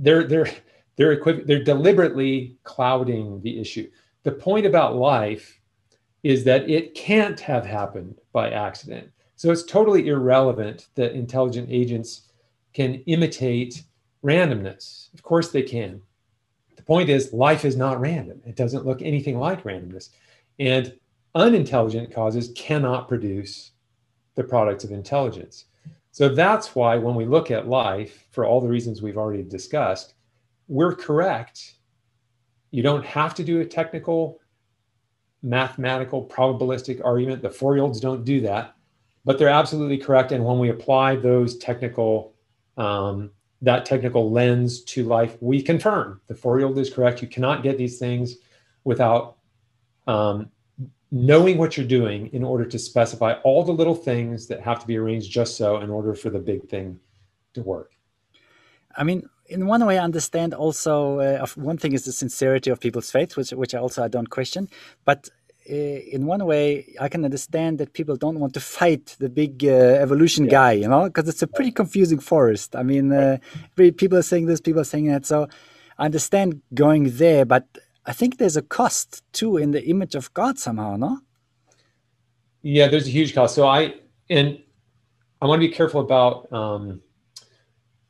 they're 0.00 0.24
they're 0.24 0.50
they're 0.96 1.22
they're 1.44 1.62
deliberately 1.62 2.56
clouding 2.64 3.40
the 3.42 3.60
issue. 3.60 3.88
The 4.24 4.32
point 4.32 4.66
about 4.66 4.96
life 4.96 5.60
is 6.24 6.42
that 6.42 6.68
it 6.68 6.94
can't 6.94 7.38
have 7.38 7.64
happened 7.64 8.20
by 8.32 8.50
accident. 8.50 9.12
So 9.36 9.52
it's 9.52 9.62
totally 9.62 10.08
irrelevant 10.08 10.88
that 10.96 11.12
intelligent 11.12 11.68
agents 11.70 12.22
can 12.72 12.94
imitate 13.06 13.84
randomness. 14.24 15.14
Of 15.14 15.22
course 15.22 15.52
they 15.52 15.62
can. 15.62 16.02
The 16.74 16.82
point 16.82 17.10
is, 17.10 17.32
life 17.32 17.64
is 17.64 17.76
not 17.76 18.00
random. 18.00 18.42
It 18.44 18.56
doesn't 18.56 18.86
look 18.86 19.02
anything 19.02 19.38
like 19.38 19.62
randomness. 19.62 20.08
And 20.58 20.98
unintelligent 21.36 22.12
causes 22.12 22.50
cannot 22.56 23.06
produce 23.06 23.72
the 24.34 24.42
products 24.42 24.84
of 24.84 24.90
intelligence. 24.90 25.66
So 26.10 26.30
that's 26.30 26.74
why 26.74 26.96
when 26.96 27.14
we 27.14 27.26
look 27.26 27.50
at 27.50 27.68
life, 27.68 28.26
for 28.30 28.46
all 28.46 28.60
the 28.60 28.68
reasons 28.68 29.02
we've 29.02 29.18
already 29.18 29.42
discussed, 29.42 30.14
we're 30.66 30.94
correct. 30.94 31.74
You 32.70 32.82
don't 32.82 33.04
have 33.04 33.34
to 33.34 33.44
do 33.44 33.60
a 33.60 33.66
technical 33.66 34.40
mathematical 35.42 36.24
probabilistic 36.24 37.04
argument. 37.04 37.42
The 37.42 37.50
four-year-olds 37.50 38.00
don't 38.00 38.24
do 38.24 38.40
that, 38.40 38.74
but 39.26 39.38
they're 39.38 39.48
absolutely 39.48 39.98
correct. 39.98 40.32
And 40.32 40.44
when 40.44 40.58
we 40.58 40.70
apply 40.70 41.16
those 41.16 41.58
technical, 41.58 42.34
um, 42.78 43.30
that 43.60 43.84
technical 43.84 44.30
lens 44.30 44.82
to 44.84 45.04
life, 45.04 45.36
we 45.40 45.62
confirm 45.62 46.20
the 46.28 46.34
four-year-old 46.34 46.78
is 46.78 46.88
correct. 46.88 47.20
You 47.20 47.28
cannot 47.28 47.62
get 47.62 47.76
these 47.76 47.98
things 47.98 48.36
without 48.84 49.36
um, 50.06 50.50
knowing 51.10 51.56
what 51.58 51.76
you're 51.76 51.86
doing 51.86 52.28
in 52.32 52.42
order 52.42 52.64
to 52.64 52.78
specify 52.78 53.34
all 53.44 53.62
the 53.64 53.72
little 53.72 53.94
things 53.94 54.46
that 54.48 54.60
have 54.60 54.80
to 54.80 54.86
be 54.86 54.96
arranged 54.96 55.30
just 55.30 55.56
so 55.56 55.80
in 55.80 55.90
order 55.90 56.14
for 56.14 56.30
the 56.30 56.38
big 56.38 56.68
thing 56.68 56.98
to 57.54 57.62
work. 57.62 57.92
I 58.96 59.04
mean, 59.04 59.28
in 59.48 59.66
one 59.66 59.84
way, 59.86 59.98
I 59.98 60.04
understand 60.04 60.54
also. 60.54 61.20
Uh, 61.20 61.46
one 61.54 61.78
thing 61.78 61.92
is 61.92 62.04
the 62.04 62.12
sincerity 62.12 62.70
of 62.70 62.80
people's 62.80 63.10
faith, 63.10 63.36
which 63.36 63.50
which 63.50 63.74
also 63.74 64.02
I 64.02 64.08
don't 64.08 64.30
question. 64.30 64.68
But 65.04 65.28
uh, 65.70 65.74
in 65.74 66.26
one 66.26 66.44
way, 66.44 66.94
I 67.00 67.08
can 67.08 67.24
understand 67.24 67.78
that 67.78 67.92
people 67.92 68.16
don't 68.16 68.40
want 68.40 68.54
to 68.54 68.60
fight 68.60 69.16
the 69.18 69.28
big 69.28 69.64
uh, 69.64 69.68
evolution 70.04 70.44
yeah. 70.44 70.50
guy, 70.50 70.72
you 70.72 70.88
know, 70.88 71.04
because 71.04 71.28
it's 71.28 71.42
a 71.42 71.46
pretty 71.46 71.72
confusing 71.72 72.18
forest. 72.18 72.74
I 72.74 72.82
mean, 72.82 73.12
uh, 73.12 73.38
people 73.76 74.18
are 74.18 74.22
saying 74.22 74.46
this, 74.46 74.60
people 74.60 74.80
are 74.80 74.84
saying 74.84 75.06
that. 75.08 75.26
So 75.26 75.48
I 75.98 76.04
understand 76.04 76.62
going 76.74 77.16
there, 77.16 77.44
but 77.44 77.66
I 78.06 78.12
think 78.12 78.38
there's 78.38 78.56
a 78.56 78.62
cost 78.62 79.22
too 79.32 79.56
in 79.56 79.72
the 79.72 79.84
image 79.86 80.14
of 80.14 80.32
God 80.32 80.58
somehow, 80.58 80.96
no? 80.96 81.20
Yeah, 82.62 82.88
there's 82.88 83.08
a 83.08 83.10
huge 83.10 83.34
cost. 83.34 83.54
So 83.54 83.66
I 83.66 83.94
and 84.30 84.58
I 85.42 85.46
want 85.46 85.60
to 85.60 85.68
be 85.68 85.74
careful 85.74 86.00
about. 86.00 86.50
Um, 86.52 87.02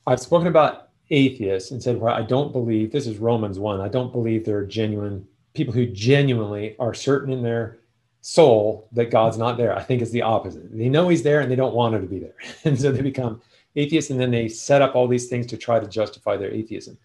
I've 0.07 0.21
spoken 0.21 0.47
about 0.47 0.91
atheists 1.11 1.73
and 1.73 1.83
said, 1.83 2.01
well, 2.01 2.15
I 2.15 2.23
don't 2.23 2.53
believe 2.53 2.93
this 2.93 3.07
is 3.07 3.19
Romans 3.19 3.59
one. 3.59 3.81
I 3.81 3.89
don't 3.89 4.13
believe 4.13 4.45
there 4.45 4.59
are 4.59 4.67
genuine 4.67 5.27
people 5.53 5.75
who 5.75 5.87
genuinely 5.87 6.77
are 6.79 6.95
certain 6.95 7.33
in 7.33 7.43
their 7.43 7.79
soul 8.21 8.89
that 8.93 9.11
God's 9.11 9.39
not 9.39 9.57
there. 9.57 9.77
I 9.77 9.83
think 9.83 10.03
it's 10.03 10.11
the 10.11 10.23
opposite. 10.23 10.77
They 10.77 10.89
know 10.89 11.09
He's 11.09 11.23
there 11.23 11.41
and 11.41 11.51
they 11.51 11.57
don't 11.57 11.75
want 11.75 11.95
Him 11.95 12.03
to 12.03 12.09
be 12.09 12.19
there, 12.19 12.35
and 12.65 12.79
so 12.79 12.93
they 12.93 13.03
become 13.03 13.41
atheists, 13.75 14.11
and 14.11 14.21
then 14.21 14.31
they 14.31 14.49
set 14.49 14.83
up 14.83 14.95
all 14.95 15.09
these 15.09 15.29
things 15.29 15.47
to 15.47 15.57
try 15.57 15.81
to 15.81 15.87
justify 15.87 16.37
their 16.37 16.53
atheism 16.53 16.99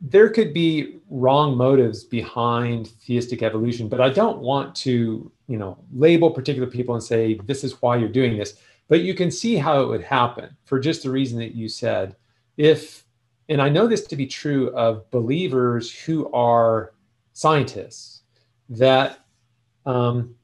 there 0.00 0.30
could 0.30 0.54
be 0.54 1.00
wrong 1.10 1.56
motives 1.56 2.04
behind 2.04 2.88
theistic 2.88 3.42
evolution, 3.42 3.88
but 3.88 4.00
I 4.00 4.08
don't 4.08 4.38
want 4.38 4.74
to, 4.76 5.30
you 5.46 5.58
know, 5.58 5.78
label 5.92 6.30
particular 6.30 6.66
people 6.66 6.94
and 6.94 7.04
say 7.04 7.34
this 7.44 7.64
is 7.64 7.82
why 7.82 7.96
you're 7.96 8.08
doing 8.08 8.38
this. 8.38 8.54
But 8.88 9.02
you 9.02 9.14
can 9.14 9.30
see 9.30 9.56
how 9.56 9.82
it 9.82 9.88
would 9.88 10.02
happen 10.02 10.56
for 10.64 10.80
just 10.80 11.02
the 11.02 11.10
reason 11.10 11.38
that 11.38 11.54
you 11.54 11.68
said. 11.68 12.16
If, 12.56 13.04
and 13.48 13.60
I 13.60 13.68
know 13.68 13.86
this 13.86 14.06
to 14.06 14.16
be 14.16 14.26
true 14.26 14.70
of 14.70 15.08
believers 15.10 15.92
who 15.92 16.32
are 16.32 16.94
scientists, 17.34 18.22
that 18.70 19.20
um, 19.86 20.34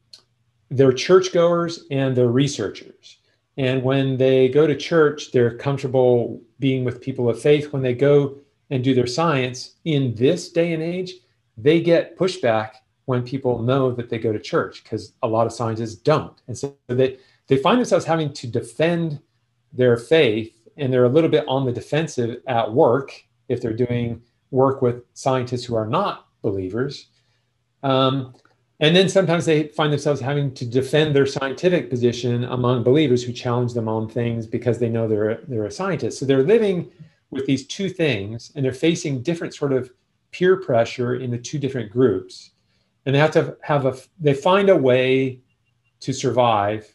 they're 0.69 0.93
churchgoers 0.93 1.85
and 1.89 2.15
they're 2.15 2.27
researchers. 2.27 3.17
And 3.57 3.81
when 3.81 4.17
they 4.17 4.49
go 4.49 4.67
to 4.67 4.75
church, 4.75 5.31
they're 5.31 5.57
comfortable 5.57 6.41
being 6.59 6.85
with 6.85 7.01
people 7.01 7.27
of 7.27 7.41
faith. 7.41 7.73
When 7.73 7.81
they 7.81 7.95
go 7.95 8.37
and 8.69 8.83
do 8.83 8.93
their 8.93 9.07
science 9.07 9.75
in 9.85 10.13
this 10.15 10.49
day 10.51 10.73
and 10.73 10.83
age, 10.83 11.13
they 11.57 11.81
get 11.81 12.17
pushback 12.17 12.71
when 13.05 13.23
people 13.23 13.61
know 13.61 13.91
that 13.91 14.09
they 14.09 14.19
go 14.19 14.33
to 14.33 14.39
church 14.39 14.83
because 14.83 15.13
a 15.23 15.27
lot 15.27 15.47
of 15.47 15.53
scientists 15.53 15.95
don't. 15.95 16.41
And 16.47 16.57
so 16.57 16.75
they, 16.87 17.17
they 17.47 17.57
find 17.57 17.77
themselves 17.79 18.05
having 18.05 18.33
to 18.33 18.47
defend 18.47 19.19
their 19.71 19.97
faith 19.97 20.53
and 20.75 20.91
they're 20.91 21.05
a 21.05 21.09
little 21.09 21.29
bit 21.29 21.45
on 21.47 21.65
the 21.65 21.71
defensive 21.71 22.41
at 22.47 22.71
work 22.71 23.11
if 23.47 23.61
they're 23.61 23.73
doing 23.73 24.21
work 24.51 24.81
with 24.81 25.03
scientists 25.13 25.63
who 25.63 25.75
are 25.75 25.87
not 25.87 26.27
believers. 26.41 27.07
Um, 27.83 28.33
and 28.79 28.95
then 28.95 29.09
sometimes 29.09 29.45
they 29.45 29.69
find 29.69 29.91
themselves 29.91 30.21
having 30.21 30.53
to 30.53 30.65
defend 30.65 31.15
their 31.15 31.25
scientific 31.25 31.89
position 31.89 32.43
among 32.43 32.83
believers 32.83 33.23
who 33.23 33.33
challenge 33.33 33.73
them 33.73 33.87
on 33.89 34.07
things 34.07 34.45
because 34.45 34.77
they 34.77 34.89
know 34.89 35.07
they're, 35.07 35.41
they're 35.47 35.65
a 35.65 35.71
scientist. 35.71 36.19
So 36.19 36.25
they're 36.25 36.43
living 36.43 36.91
with 37.29 37.45
these 37.45 37.67
two 37.67 37.89
things 37.89 38.51
and 38.55 38.63
they're 38.63 38.73
facing 38.73 39.21
different 39.21 39.53
sort 39.53 39.73
of 39.73 39.91
peer 40.31 40.57
pressure 40.57 41.15
in 41.15 41.31
the 41.31 41.37
two 41.37 41.59
different 41.59 41.91
groups. 41.91 42.51
And 43.05 43.15
they 43.15 43.19
have 43.19 43.31
to 43.31 43.57
have 43.61 43.85
a 43.85 43.95
they 44.19 44.33
find 44.33 44.69
a 44.69 44.75
way 44.75 45.41
to 46.01 46.13
survive 46.13 46.93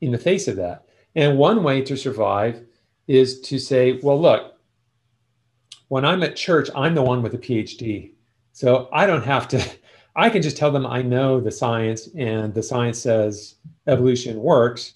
in 0.00 0.12
the 0.12 0.18
face 0.18 0.48
of 0.48 0.56
that. 0.56 0.86
And 1.14 1.38
one 1.38 1.62
way 1.62 1.82
to 1.82 1.96
survive 1.96 2.64
is 3.08 3.40
to 3.40 3.58
say 3.58 3.98
well 4.02 4.20
look 4.20 4.54
when 5.88 6.04
i'm 6.04 6.22
at 6.22 6.36
church 6.36 6.68
i'm 6.76 6.94
the 6.94 7.02
one 7.02 7.22
with 7.22 7.34
a 7.34 7.38
phd 7.38 8.12
so 8.52 8.88
i 8.92 9.06
don't 9.06 9.24
have 9.24 9.48
to 9.48 9.60
i 10.16 10.28
can 10.30 10.42
just 10.42 10.56
tell 10.56 10.70
them 10.70 10.86
i 10.86 11.02
know 11.02 11.40
the 11.40 11.50
science 11.50 12.08
and 12.16 12.54
the 12.54 12.62
science 12.62 13.00
says 13.00 13.56
evolution 13.86 14.38
works. 14.38 14.94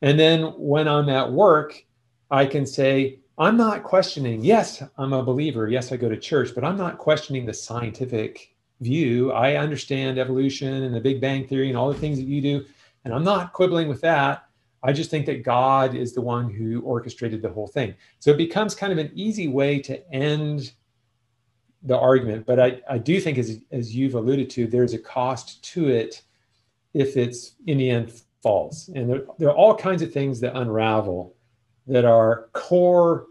And 0.00 0.18
then 0.18 0.42
when 0.56 0.86
i'm 0.86 1.08
at 1.08 1.30
work 1.30 1.84
i 2.30 2.46
can 2.46 2.64
say 2.64 3.18
I'm 3.38 3.56
not 3.56 3.84
questioning, 3.84 4.42
yes, 4.42 4.82
I'm 4.96 5.12
a 5.12 5.22
believer. 5.22 5.68
Yes, 5.68 5.92
I 5.92 5.96
go 5.96 6.08
to 6.08 6.16
church, 6.16 6.54
but 6.54 6.64
I'm 6.64 6.76
not 6.76 6.98
questioning 6.98 7.46
the 7.46 7.54
scientific 7.54 8.52
view. 8.80 9.30
I 9.30 9.56
understand 9.56 10.18
evolution 10.18 10.82
and 10.82 10.92
the 10.94 11.00
Big 11.00 11.20
Bang 11.20 11.46
Theory 11.46 11.68
and 11.68 11.78
all 11.78 11.92
the 11.92 11.98
things 11.98 12.18
that 12.18 12.26
you 12.26 12.40
do. 12.40 12.64
And 13.04 13.14
I'm 13.14 13.22
not 13.22 13.52
quibbling 13.52 13.86
with 13.88 14.00
that. 14.00 14.48
I 14.82 14.92
just 14.92 15.10
think 15.10 15.24
that 15.26 15.44
God 15.44 15.94
is 15.94 16.14
the 16.14 16.20
one 16.20 16.50
who 16.50 16.80
orchestrated 16.82 17.40
the 17.40 17.48
whole 17.48 17.68
thing. 17.68 17.94
So 18.18 18.32
it 18.32 18.38
becomes 18.38 18.74
kind 18.74 18.92
of 18.92 18.98
an 18.98 19.12
easy 19.14 19.46
way 19.46 19.78
to 19.80 20.12
end 20.12 20.72
the 21.82 21.98
argument. 21.98 22.44
But 22.44 22.58
I, 22.58 22.80
I 22.90 22.98
do 22.98 23.20
think, 23.20 23.38
as, 23.38 23.60
as 23.70 23.94
you've 23.94 24.14
alluded 24.14 24.50
to, 24.50 24.66
there's 24.66 24.94
a 24.94 24.98
cost 24.98 25.62
to 25.74 25.88
it 25.88 26.22
if 26.92 27.16
it's 27.16 27.54
in 27.66 27.78
the 27.78 27.90
end 27.90 28.12
false. 28.42 28.88
And 28.88 29.08
there, 29.08 29.22
there 29.38 29.48
are 29.48 29.56
all 29.56 29.76
kinds 29.76 30.02
of 30.02 30.12
things 30.12 30.40
that 30.40 30.56
unravel 30.56 31.36
that 31.88 32.04
are 32.04 32.48
core 32.52 33.27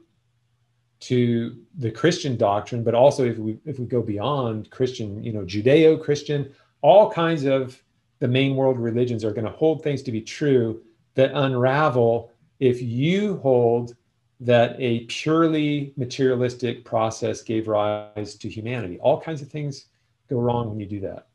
to 1.00 1.58
the 1.78 1.92
Christian 1.92 2.38
doctrine, 2.38 2.84
but 2.84 2.96
also 2.96 3.24
if 3.26 3.38
we 3.38 3.58
if 3.66 3.80
we 3.80 3.86
go 3.86 4.02
beyond 4.02 4.70
Christian, 4.72 5.24
you 5.24 5.32
know, 5.32 5.42
Judeo-Christian, 5.42 6.54
all 6.82 7.12
kinds 7.12 7.46
of 7.46 7.82
the 8.20 8.28
main 8.28 8.56
world 8.56 8.80
religions 8.80 9.24
are 9.24 9.32
going 9.32 9.46
to 9.46 9.52
hold 9.52 9.84
things 9.84 10.02
to 10.04 10.12
be 10.12 10.22
true 10.22 10.82
that 11.16 11.32
unravel 11.34 12.32
if 12.60 12.82
you 12.82 13.38
hold 13.38 13.96
that 14.40 14.76
a 14.80 15.02
purely 15.06 15.94
materialistic 15.98 16.86
process 16.86 17.42
gave 17.42 17.68
rise 17.68 18.36
to 18.36 18.50
humanity. 18.50 19.00
All 19.00 19.20
kinds 19.20 19.42
of 19.42 19.50
things 19.50 19.86
go 20.30 20.40
wrong 20.40 20.70
when 20.70 20.80
you 20.80 20.86
do 20.86 21.00
that. 21.02 21.28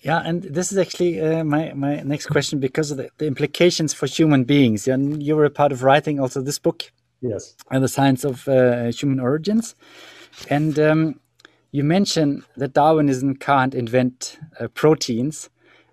Yeah, 0.00 0.22
and 0.24 0.42
this 0.42 0.72
is 0.72 0.78
actually 0.78 1.20
uh, 1.20 1.44
my 1.44 1.72
my 1.74 2.02
next 2.02 2.26
question 2.26 2.58
because 2.58 2.90
of 2.90 2.96
the, 2.96 3.10
the, 3.18 3.26
implications 3.26 3.92
for 3.92 4.06
human 4.06 4.44
beings. 4.44 4.88
And 4.88 5.22
you 5.22 5.36
were 5.36 5.44
a 5.44 5.50
part 5.50 5.70
of 5.70 5.82
writing 5.82 6.18
also 6.18 6.40
this 6.40 6.58
book. 6.58 6.90
Yes. 7.22 7.56
And 7.70 7.82
the 7.82 7.88
science 7.88 8.24
of 8.24 8.46
uh, 8.48 8.90
human 8.92 9.20
origins, 9.20 9.74
and 10.50 10.78
um, 10.78 11.20
you 11.70 11.84
mention 11.84 12.44
that 12.56 12.74
Darwinism 12.74 13.36
can't 13.36 13.74
invent 13.74 14.38
uh, 14.60 14.68
proteins. 14.68 15.48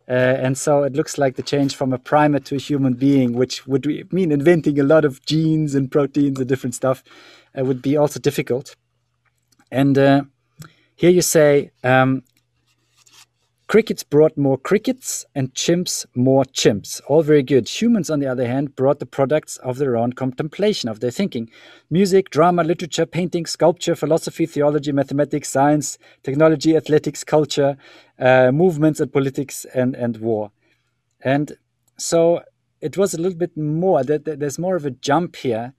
Uh, 0.10 0.14
and 0.14 0.58
so 0.58 0.82
it 0.82 0.94
looks 0.94 1.20
like 1.20 1.36
the 1.36 1.44
change 1.44 1.76
from 1.76 1.94
a 1.94 2.00
primate 2.00 2.44
to 2.44 2.56
a 2.56 2.58
human 2.58 2.96
being, 2.96 3.34
which 3.34 3.68
would 3.68 3.86
mean 4.12 4.32
inventing 4.32 4.80
a 4.80 4.84
lot 4.84 5.06
of 5.06 5.24
genes 5.24 5.76
and 5.76 5.92
proteins 5.92 6.40
and 6.40 6.50
different 6.50 6.74
stuff, 6.74 7.04
uh, 7.58 7.64
would 7.64 7.82
be 7.82 7.96
also 7.96 8.20
difficult. 8.20 8.76
And 9.72 9.98
uh, 10.00 10.24
here 10.96 11.12
you 11.12 11.22
say 11.22 11.70
um, 11.84 12.24
Crickets 13.70 14.02
brought 14.02 14.36
more 14.36 14.58
crickets 14.58 15.28
and 15.36 15.54
chimps 15.54 16.04
more 16.16 16.44
chimps. 16.44 17.02
All 17.08 17.22
very 17.22 17.44
good. 17.44 17.70
Humans, 17.70 18.10
on 18.10 18.20
the 18.20 18.26
other 18.26 18.48
hand, 18.48 18.76
brought 18.76 18.98
the 18.98 19.06
products 19.06 19.58
of 19.58 19.78
their 19.78 19.96
own 19.96 20.14
contemplation, 20.14 20.90
of 20.90 21.02
their 21.02 21.12
thinking. 21.12 21.52
Music, 21.92 22.32
drama, 22.32 22.64
literature, 22.64 23.06
painting, 23.06 23.46
sculpture, 23.46 23.94
philosophy, 23.94 24.48
theology, 24.48 24.92
mathematics, 24.92 25.50
science, 25.50 26.00
technology, 26.24 26.76
athletics, 26.76 27.24
culture, 27.24 27.78
uh, 28.18 28.52
movements 28.52 29.00
and 29.00 29.14
politics 29.14 29.68
and, 29.76 29.96
and 29.96 30.18
war. 30.18 30.50
And 31.22 31.56
so 31.96 32.42
it 32.82 32.98
was 32.98 33.14
a 33.14 33.22
little 33.22 33.38
bit 33.38 33.56
more, 33.56 34.04
there's 34.04 34.58
more 34.58 34.78
of 34.78 34.86
a 34.88 34.92
jump 34.92 35.36
here 35.36 35.76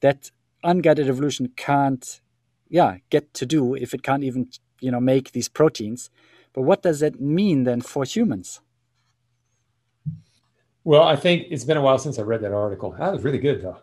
that 0.00 0.32
unguided 0.64 1.08
evolution 1.08 1.52
can't, 1.54 2.20
yeah, 2.68 2.96
get 3.10 3.32
to 3.34 3.46
do 3.46 3.76
if 3.76 3.94
it 3.94 4.02
can't 4.02 4.24
even, 4.24 4.48
you 4.80 4.90
know, 4.90 4.98
make 4.98 5.30
these 5.30 5.48
proteins. 5.48 6.10
But 6.52 6.62
what 6.62 6.82
does 6.82 7.00
that 7.00 7.20
mean 7.20 7.64
then 7.64 7.80
for 7.80 8.04
humans? 8.04 8.60
Well, 10.84 11.02
I 11.02 11.16
think 11.16 11.46
it's 11.50 11.64
been 11.64 11.76
a 11.76 11.82
while 11.82 11.98
since 11.98 12.18
I 12.18 12.22
read 12.22 12.40
that 12.42 12.52
article. 12.52 12.92
That 12.98 13.12
was 13.12 13.22
really 13.22 13.38
good, 13.38 13.62
though. 13.62 13.78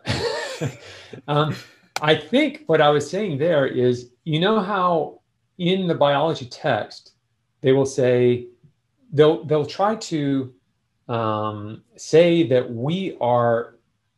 um, 1.28 1.54
I 2.02 2.14
think 2.16 2.64
what 2.66 2.80
I 2.80 2.90
was 2.90 3.08
saying 3.08 3.38
there 3.38 3.66
is 3.66 4.10
you 4.24 4.40
know 4.40 4.60
how 4.60 5.20
in 5.58 5.86
the 5.86 5.94
biology 5.94 6.46
text 6.46 7.12
they 7.60 7.72
will 7.72 7.86
say 7.86 8.48
they'll 9.12 9.44
they'll 9.44 9.66
try 9.66 9.94
to 9.94 10.52
um, 11.08 11.84
say 11.96 12.42
that 12.48 12.70
we 12.70 13.16
are 13.20 13.76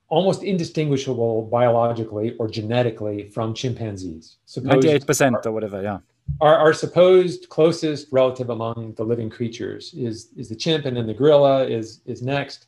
almost 0.08 0.42
indistinguishable 0.42 1.42
biologically 1.42 2.34
or 2.38 2.48
genetically 2.48 3.28
from 3.28 3.52
chimpanzees. 3.52 4.36
Ninety-eight 4.56 5.06
percent 5.06 5.36
or 5.44 5.52
whatever, 5.52 5.82
yeah 5.82 5.98
our, 6.40 6.56
our 6.56 6.72
supposed 6.72 7.48
closest 7.48 8.08
relative 8.12 8.50
among 8.50 8.94
the 8.96 9.04
living 9.04 9.30
creatures 9.30 9.94
is 9.94 10.30
is 10.36 10.48
the 10.48 10.56
chimp 10.56 10.84
and 10.84 10.96
then 10.96 11.06
the 11.06 11.14
gorilla 11.14 11.66
is 11.66 12.00
is 12.06 12.22
next 12.22 12.66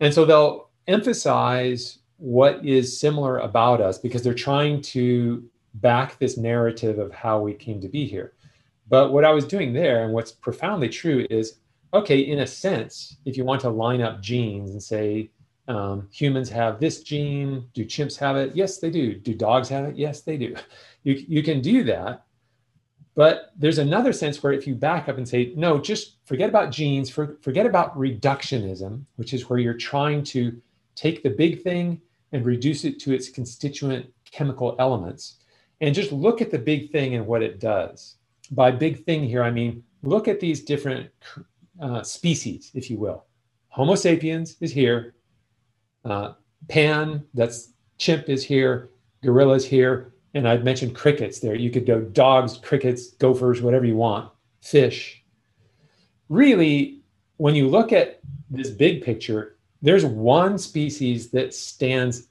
and 0.00 0.12
so 0.12 0.24
they'll 0.24 0.68
emphasize 0.86 1.98
what 2.18 2.64
is 2.64 2.98
similar 2.98 3.38
about 3.38 3.80
us 3.80 3.98
because 3.98 4.22
they're 4.22 4.34
trying 4.34 4.80
to 4.80 5.44
back 5.74 6.18
this 6.18 6.36
narrative 6.36 6.98
of 6.98 7.12
how 7.12 7.40
we 7.40 7.52
came 7.52 7.80
to 7.80 7.88
be 7.88 8.06
here 8.06 8.32
but 8.88 9.12
what 9.12 9.24
i 9.24 9.32
was 9.32 9.46
doing 9.46 9.72
there 9.72 10.04
and 10.04 10.12
what's 10.12 10.32
profoundly 10.32 10.88
true 10.88 11.26
is 11.30 11.58
okay, 11.96 12.20
in 12.20 12.40
a 12.40 12.46
sense, 12.46 13.16
if 13.24 13.36
you 13.36 13.44
want 13.44 13.60
to 13.62 13.70
line 13.70 14.02
up 14.02 14.20
genes 14.20 14.70
and 14.70 14.82
say 14.82 15.30
um, 15.68 16.08
humans 16.12 16.48
have 16.50 16.78
this 16.78 17.02
gene, 17.02 17.66
do 17.74 17.84
chimps 17.84 18.18
have 18.18 18.36
it? 18.36 18.54
Yes, 18.54 18.78
they 18.78 18.90
do. 18.90 19.14
Do 19.14 19.34
dogs 19.34 19.68
have 19.70 19.86
it? 19.86 19.96
Yes, 19.96 20.20
they 20.20 20.36
do. 20.36 20.54
You, 21.04 21.24
you 21.28 21.42
can 21.42 21.60
do 21.60 21.84
that. 21.84 22.25
But 23.16 23.52
there's 23.56 23.78
another 23.78 24.12
sense 24.12 24.42
where 24.42 24.52
if 24.52 24.66
you 24.66 24.74
back 24.74 25.08
up 25.08 25.16
and 25.16 25.26
say, 25.26 25.52
no, 25.56 25.80
just 25.80 26.18
forget 26.26 26.50
about 26.50 26.70
genes, 26.70 27.08
for, 27.08 27.38
forget 27.40 27.64
about 27.64 27.96
reductionism, 27.96 29.04
which 29.16 29.32
is 29.32 29.48
where 29.48 29.58
you're 29.58 29.74
trying 29.74 30.22
to 30.24 30.60
take 30.94 31.22
the 31.22 31.30
big 31.30 31.62
thing 31.62 32.00
and 32.32 32.44
reduce 32.44 32.84
it 32.84 33.00
to 33.00 33.14
its 33.14 33.30
constituent 33.30 34.06
chemical 34.30 34.76
elements, 34.78 35.36
and 35.80 35.94
just 35.94 36.12
look 36.12 36.42
at 36.42 36.50
the 36.50 36.58
big 36.58 36.92
thing 36.92 37.14
and 37.14 37.26
what 37.26 37.42
it 37.42 37.58
does. 37.58 38.16
By 38.50 38.70
big 38.70 39.04
thing 39.04 39.24
here, 39.24 39.42
I 39.42 39.50
mean 39.50 39.82
look 40.02 40.28
at 40.28 40.38
these 40.38 40.62
different 40.62 41.10
uh, 41.80 42.02
species, 42.02 42.70
if 42.74 42.90
you 42.90 42.98
will. 42.98 43.24
Homo 43.68 43.94
sapiens 43.94 44.56
is 44.60 44.72
here. 44.72 45.14
Uh, 46.04 46.34
pan, 46.68 47.24
that's 47.34 47.72
chimp, 47.98 48.28
is 48.28 48.44
here. 48.44 48.90
Gorillas 49.22 49.66
here. 49.66 50.12
And 50.36 50.46
I'd 50.46 50.64
mentioned 50.64 50.94
crickets 50.94 51.40
there. 51.40 51.54
You 51.54 51.70
could 51.70 51.86
go 51.86 52.00
dogs, 52.00 52.58
crickets, 52.58 53.12
gophers, 53.12 53.62
whatever 53.62 53.86
you 53.86 53.96
want, 53.96 54.30
fish. 54.60 55.24
Really, 56.28 57.00
when 57.38 57.54
you 57.54 57.68
look 57.68 57.92
at 57.92 58.20
this 58.50 58.70
big 58.70 59.02
picture, 59.02 59.56
there's 59.80 60.04
one 60.04 60.58
species 60.58 61.30
that 61.30 61.54
stands 61.54 62.28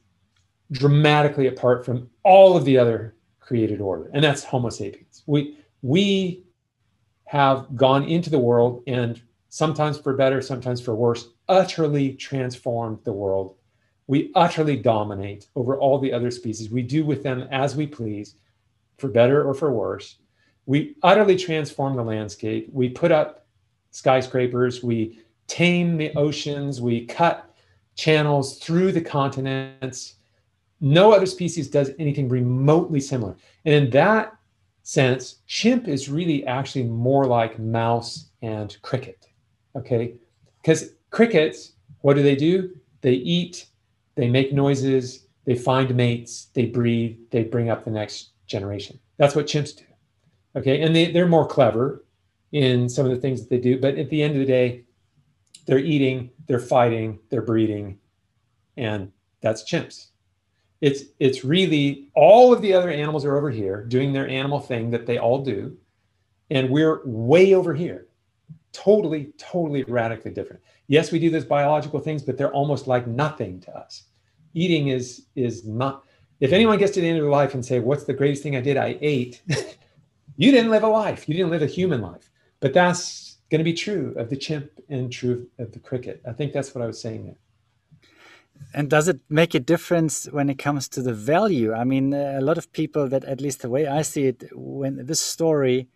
dramatically 0.72 1.48
apart 1.48 1.86
from 1.86 2.10
all 2.24 2.56
of 2.56 2.66
the 2.66 2.78
other 2.78 3.16
created 3.40 3.82
order, 3.82 4.10
and 4.14 4.24
that's 4.24 4.44
Homo 4.44 4.70
sapiens. 4.70 5.24
We 5.26 5.58
we 5.82 6.44
have 7.26 7.76
gone 7.76 8.04
into 8.04 8.30
the 8.30 8.40
world 8.40 8.84
and 8.88 9.22
sometimes 9.50 9.98
for 9.98 10.14
better, 10.14 10.42
sometimes 10.42 10.82
for 10.82 10.96
worse, 10.96 11.30
utterly 11.48 12.14
transformed 12.14 13.00
the 13.04 13.14
world. 13.14 13.56
We 14.08 14.32
utterly 14.36 14.78
dominate 14.78 15.48
over 15.56 15.78
all 15.78 16.00
the 16.00 16.14
other 16.14 16.32
species. 16.32 16.70
We 16.70 16.84
do 16.84 17.06
with 17.06 17.24
them 17.24 17.48
as 17.52 17.76
we 17.76 17.88
please, 17.88 18.36
for 18.98 19.08
better 19.08 19.44
or 19.44 19.54
for 19.54 19.72
worse. 19.72 20.18
We 20.66 20.96
utterly 21.04 21.38
transform 21.38 21.96
the 21.96 22.04
landscape. 22.04 22.70
We 22.72 22.90
put 22.90 23.12
up 23.12 23.46
skyscrapers. 23.92 24.84
We 24.84 25.20
tame 25.48 25.98
the 25.98 26.14
oceans. 26.16 26.82
We 26.82 27.06
cut 27.06 27.56
channels 27.96 28.60
through 28.60 28.92
the 28.92 29.02
continents. 29.02 30.16
No 30.82 31.14
other 31.14 31.26
species 31.26 31.70
does 31.70 31.92
anything 31.98 32.30
remotely 32.30 33.00
similar. 33.00 33.36
And 33.64 33.74
in 33.74 33.90
that 33.92 34.36
sense, 34.84 35.38
chimp 35.48 35.88
is 35.88 36.10
really 36.10 36.46
actually 36.46 36.84
more 36.84 37.26
like 37.26 37.58
mouse 37.58 38.28
and 38.42 38.76
cricket. 38.82 39.28
Okay. 39.76 40.16
Because 40.62 40.92
crickets, 41.10 41.74
what 42.02 42.16
do 42.16 42.24
they 42.24 42.36
do? 42.36 42.76
They 43.02 43.14
eat, 43.14 43.68
they 44.16 44.30
make 44.30 44.54
noises, 44.54 45.28
they 45.46 45.56
find 45.56 45.94
mates, 45.96 46.48
they 46.54 46.66
breed, 46.66 47.20
they 47.32 47.44
bring 47.44 47.70
up 47.70 47.86
the 47.86 47.92
next 47.92 48.32
generation. 48.48 49.00
That's 49.18 49.36
what 49.36 49.46
chimps 49.46 49.78
do. 49.78 49.86
Okay. 50.56 50.82
And 50.82 50.96
they, 50.96 51.12
they're 51.12 51.28
more 51.28 51.48
clever 51.48 52.06
in 52.52 52.88
some 52.88 53.06
of 53.06 53.12
the 53.12 53.18
things 53.18 53.42
that 53.42 53.50
they 53.50 53.60
do. 53.60 53.80
But 53.80 53.98
at 53.98 54.10
the 54.10 54.24
end 54.24 54.34
of 54.34 54.40
the 54.40 54.46
day, 54.46 54.86
they're 55.66 55.80
eating, 55.80 56.30
they're 56.48 56.60
fighting, 56.60 57.20
they're 57.30 57.42
breeding, 57.42 57.98
and 58.78 59.12
that's 59.42 59.64
chimps. 59.64 60.08
It's 60.82 61.04
it's 61.20 61.44
really 61.44 62.10
all 62.16 62.54
of 62.54 62.62
the 62.62 62.74
other 62.74 62.90
animals 62.90 63.26
are 63.26 63.38
over 63.38 63.50
here 63.50 63.84
doing 63.86 64.14
their 64.14 64.28
animal 64.28 64.60
thing 64.60 64.92
that 64.92 65.06
they 65.06 65.18
all 65.18 65.44
do, 65.44 65.76
and 66.52 66.70
we're 66.70 67.02
way 67.06 67.56
over 67.56 67.74
here, 67.74 68.08
totally, 68.72 69.32
totally 69.38 69.84
radically 69.84 70.32
different. 70.32 70.62
Yes, 70.88 71.12
we 71.12 71.20
do 71.20 71.30
those 71.30 71.46
biological 71.46 72.00
things, 72.00 72.22
but 72.22 72.38
they're 72.38 72.52
almost 72.52 72.88
like 72.88 73.08
nothing 73.08 73.60
to 73.62 73.76
us. 73.76 74.04
Eating 74.54 74.90
is 74.90 75.26
is 75.36 75.66
not. 75.66 76.04
If 76.40 76.52
anyone 76.52 76.78
gets 76.78 76.94
to 76.94 77.02
the 77.02 77.08
end 77.08 77.18
of 77.18 77.24
their 77.24 77.32
life 77.32 77.54
and 77.54 77.66
say, 77.66 77.80
"What's 77.80 78.04
the 78.06 78.14
greatest 78.14 78.44
thing 78.44 78.56
I 78.56 78.62
did? 78.62 78.78
I 78.78 78.98
ate," 79.02 79.42
you 80.38 80.52
didn't 80.52 80.72
live 80.72 80.84
a 80.84 80.88
life. 80.88 81.28
You 81.28 81.36
didn't 81.36 81.52
live 81.52 81.62
a 81.62 81.68
human 81.68 82.02
life. 82.02 82.30
But 82.60 82.74
that's 82.74 83.38
going 83.50 83.60
to 83.60 83.64
be 83.64 83.74
true 83.74 84.14
of 84.18 84.30
the 84.30 84.36
chimp 84.36 84.72
and 84.90 85.12
true 85.12 85.48
of 85.60 85.72
the 85.72 85.80
cricket. 85.80 86.22
I 86.28 86.34
think 86.34 86.54
that's 86.54 86.74
what 86.74 86.84
I 86.84 86.88
was 86.88 87.00
saying 87.00 87.26
there. 87.26 87.38
And 88.74 88.90
does 88.90 89.08
it 89.08 89.20
make 89.30 89.54
a 89.54 89.60
difference 89.60 90.26
when 90.26 90.50
it 90.50 90.58
comes 90.58 90.88
to 90.90 91.02
the 91.02 91.14
value? 91.14 91.74
I 91.74 91.84
mean, 91.84 92.14
a 92.14 92.42
lot 92.42 92.58
of 92.58 92.72
people 92.74 93.08
that, 93.10 93.24
at 93.26 93.42
least 93.42 93.62
the 93.62 93.70
way 93.70 93.88
I 93.88 94.02
see 94.02 94.26
it, 94.28 94.50
when 94.54 95.06
this 95.06 95.20
story 95.20 95.88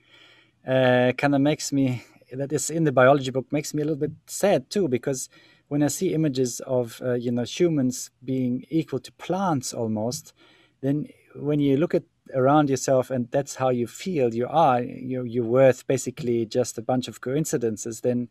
uh, 0.67 1.13
kind 1.17 1.35
of 1.35 1.41
makes 1.41 1.71
me, 1.71 2.03
that 2.31 2.51
is 2.51 2.69
in 2.69 2.83
the 2.83 2.91
biology 2.91 3.31
book, 3.31 3.51
makes 3.51 3.73
me 3.73 3.81
a 3.81 3.85
little 3.85 3.99
bit 3.99 4.11
sad 4.27 4.69
too, 4.69 4.87
because 4.87 5.29
when 5.67 5.83
I 5.83 5.87
see 5.87 6.13
images 6.13 6.59
of, 6.61 7.01
uh, 7.03 7.13
you 7.13 7.31
know, 7.31 7.43
humans 7.43 8.11
being 8.23 8.65
equal 8.69 8.99
to 8.99 9.11
plants 9.13 9.73
almost, 9.73 10.33
then 10.81 11.07
when 11.35 11.59
you 11.59 11.77
look 11.77 11.93
at 11.93 12.03
around 12.33 12.69
yourself 12.69 13.09
and 13.09 13.29
that's 13.31 13.55
how 13.55 13.69
you 13.69 13.87
feel 13.87 14.33
you 14.33 14.47
are 14.47 14.81
you're, 14.81 15.25
you're 15.25 15.43
worth 15.43 15.87
basically 15.87 16.45
just 16.45 16.77
a 16.77 16.81
bunch 16.81 17.07
of 17.07 17.21
coincidences 17.21 18.01
then 18.01 18.29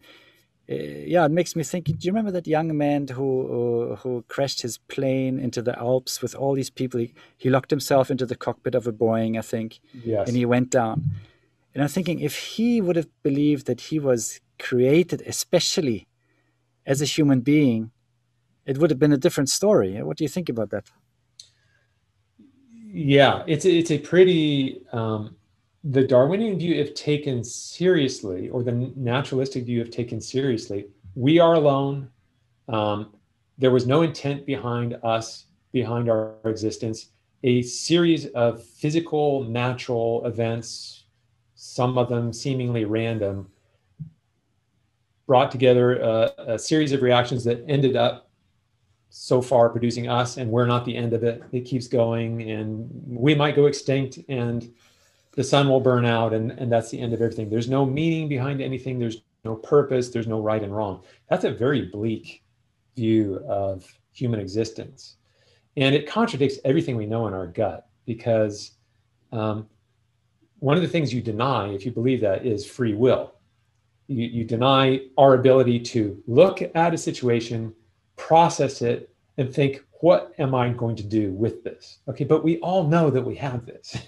uh, 0.70 0.74
yeah 0.74 1.24
it 1.24 1.30
makes 1.30 1.56
me 1.56 1.62
think 1.62 1.86
do 1.86 1.96
you 2.00 2.12
remember 2.12 2.30
that 2.30 2.46
young 2.46 2.76
man 2.76 3.08
who 3.08 3.90
uh, 3.92 3.96
who 3.96 4.24
crashed 4.28 4.62
his 4.62 4.78
plane 4.78 5.38
into 5.38 5.60
the 5.62 5.76
alps 5.78 6.22
with 6.22 6.34
all 6.34 6.54
these 6.54 6.70
people 6.70 7.00
he, 7.00 7.12
he 7.36 7.50
locked 7.50 7.70
himself 7.70 8.10
into 8.10 8.26
the 8.26 8.36
cockpit 8.36 8.74
of 8.74 8.86
a 8.86 8.92
boeing 8.92 9.38
i 9.38 9.42
think 9.42 9.80
yes. 10.04 10.28
and 10.28 10.36
he 10.36 10.44
went 10.44 10.70
down 10.70 11.04
and 11.78 11.84
i'm 11.84 11.94
thinking 11.96 12.18
if 12.18 12.36
he 12.36 12.80
would 12.80 12.96
have 12.96 13.08
believed 13.22 13.66
that 13.66 13.80
he 13.80 13.98
was 13.98 14.40
created 14.58 15.22
especially 15.26 16.08
as 16.84 17.00
a 17.00 17.04
human 17.04 17.40
being 17.40 17.90
it 18.66 18.78
would 18.78 18.90
have 18.90 18.98
been 18.98 19.12
a 19.12 19.24
different 19.26 19.48
story 19.48 20.02
what 20.02 20.16
do 20.16 20.24
you 20.24 20.28
think 20.28 20.48
about 20.48 20.70
that 20.70 20.90
yeah, 22.90 23.42
it's 23.46 23.64
a, 23.64 23.70
it's 23.70 23.90
a 23.90 23.98
pretty 23.98 24.82
um, 24.92 25.36
the 25.84 26.04
Darwinian 26.04 26.58
view, 26.58 26.74
if 26.74 26.94
taken 26.94 27.44
seriously, 27.44 28.48
or 28.48 28.62
the 28.62 28.72
naturalistic 28.96 29.66
view, 29.66 29.80
if 29.80 29.90
taken 29.90 30.20
seriously, 30.20 30.86
we 31.14 31.38
are 31.38 31.54
alone. 31.54 32.08
Um, 32.68 33.12
there 33.58 33.70
was 33.70 33.86
no 33.86 34.02
intent 34.02 34.46
behind 34.46 34.98
us, 35.02 35.46
behind 35.72 36.08
our 36.08 36.34
existence. 36.44 37.10
A 37.44 37.62
series 37.62 38.26
of 38.28 38.64
physical, 38.64 39.44
natural 39.44 40.24
events, 40.26 40.97
some 41.60 41.98
of 41.98 42.08
them 42.08 42.32
seemingly 42.32 42.84
random, 42.84 43.50
brought 45.26 45.50
together 45.50 45.96
a, 45.96 46.32
a 46.54 46.58
series 46.58 46.92
of 46.92 47.02
reactions 47.02 47.42
that 47.42 47.64
ended 47.66 47.96
up 47.96 48.30
so 49.10 49.42
far 49.42 49.68
producing 49.68 50.08
us 50.08 50.36
and 50.36 50.48
we're 50.48 50.66
not 50.66 50.84
the 50.84 50.96
end 50.96 51.12
of 51.12 51.24
it. 51.24 51.42
It 51.50 51.62
keeps 51.62 51.88
going 51.88 52.48
and 52.48 52.88
we 53.08 53.34
might 53.34 53.56
go 53.56 53.66
extinct 53.66 54.20
and 54.28 54.72
the 55.32 55.42
sun 55.42 55.68
will 55.68 55.80
burn 55.80 56.04
out 56.04 56.32
and, 56.32 56.52
and 56.52 56.70
that's 56.70 56.90
the 56.90 57.00
end 57.00 57.12
of 57.12 57.20
everything. 57.20 57.50
There's 57.50 57.68
no 57.68 57.84
meaning 57.84 58.28
behind 58.28 58.60
anything. 58.60 59.00
There's 59.00 59.22
no 59.44 59.56
purpose. 59.56 60.10
There's 60.10 60.28
no 60.28 60.40
right 60.40 60.62
and 60.62 60.74
wrong. 60.74 61.02
That's 61.28 61.44
a 61.44 61.50
very 61.50 61.86
bleak 61.86 62.44
view 62.94 63.44
of 63.48 63.84
human 64.12 64.38
existence. 64.38 65.16
And 65.76 65.92
it 65.92 66.08
contradicts 66.08 66.58
everything 66.64 66.94
we 66.94 67.06
know 67.06 67.26
in 67.26 67.34
our 67.34 67.48
gut 67.48 67.88
because 68.06 68.72
um, 69.32 69.66
one 70.60 70.76
of 70.76 70.82
the 70.82 70.88
things 70.88 71.12
you 71.12 71.20
deny 71.20 71.68
if 71.68 71.84
you 71.86 71.92
believe 71.92 72.20
that 72.20 72.44
is 72.44 72.66
free 72.66 72.94
will 72.94 73.34
you, 74.08 74.26
you 74.26 74.44
deny 74.44 75.00
our 75.16 75.34
ability 75.34 75.78
to 75.78 76.20
look 76.26 76.60
at 76.74 76.94
a 76.94 76.98
situation 76.98 77.72
process 78.16 78.82
it 78.82 79.14
and 79.36 79.54
think, 79.54 79.84
what 80.00 80.32
am 80.38 80.54
I 80.54 80.70
going 80.70 80.96
to 80.96 81.02
do 81.04 81.32
with 81.32 81.62
this? 81.62 81.98
Okay, 82.08 82.24
but 82.24 82.42
we 82.42 82.58
all 82.58 82.88
know 82.88 83.10
that 83.10 83.22
we 83.22 83.36
have 83.36 83.64
this. 83.64 83.96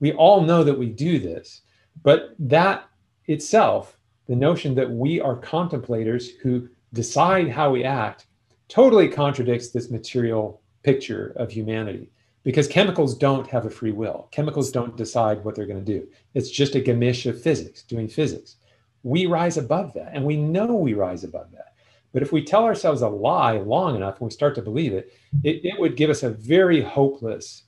We 0.00 0.14
all 0.14 0.40
know 0.40 0.64
that 0.64 0.78
we 0.78 0.86
do 0.86 1.18
this. 1.18 1.60
But 2.02 2.34
that 2.38 2.88
itself, 3.26 3.98
the 4.28 4.34
notion 4.34 4.74
that 4.76 4.90
we 4.90 5.20
are 5.20 5.36
contemplators 5.36 6.38
who 6.40 6.70
decide 6.94 7.50
how 7.50 7.70
we 7.70 7.84
act, 7.84 8.24
totally 8.68 9.10
contradicts 9.10 9.68
this 9.68 9.90
material 9.90 10.62
picture 10.84 11.34
of 11.36 11.50
humanity 11.50 12.08
because 12.42 12.66
chemicals 12.66 13.16
don't 13.16 13.46
have 13.48 13.66
a 13.66 13.70
free 13.70 13.92
will. 13.92 14.28
Chemicals 14.30 14.70
don't 14.70 14.96
decide 14.96 15.44
what 15.44 15.54
they're 15.54 15.66
going 15.66 15.84
to 15.84 15.98
do. 16.00 16.08
It's 16.34 16.50
just 16.50 16.74
a 16.74 16.80
gamish 16.80 17.26
of 17.26 17.40
physics, 17.40 17.82
doing 17.82 18.08
physics. 18.08 18.56
We 19.02 19.26
rise 19.26 19.56
above 19.56 19.94
that, 19.94 20.12
and 20.14 20.24
we 20.24 20.36
know 20.36 20.74
we 20.74 20.94
rise 20.94 21.24
above 21.24 21.52
that. 21.52 21.74
But 22.12 22.22
if 22.22 22.32
we 22.32 22.44
tell 22.44 22.64
ourselves 22.64 23.02
a 23.02 23.08
lie 23.08 23.58
long 23.58 23.96
enough 23.96 24.20
and 24.20 24.26
we 24.26 24.32
start 24.32 24.54
to 24.56 24.62
believe 24.62 24.92
it, 24.92 25.12
it, 25.44 25.64
it 25.64 25.78
would 25.78 25.96
give 25.96 26.10
us 26.10 26.22
a 26.22 26.30
very 26.30 26.82
hopeless 26.82 27.64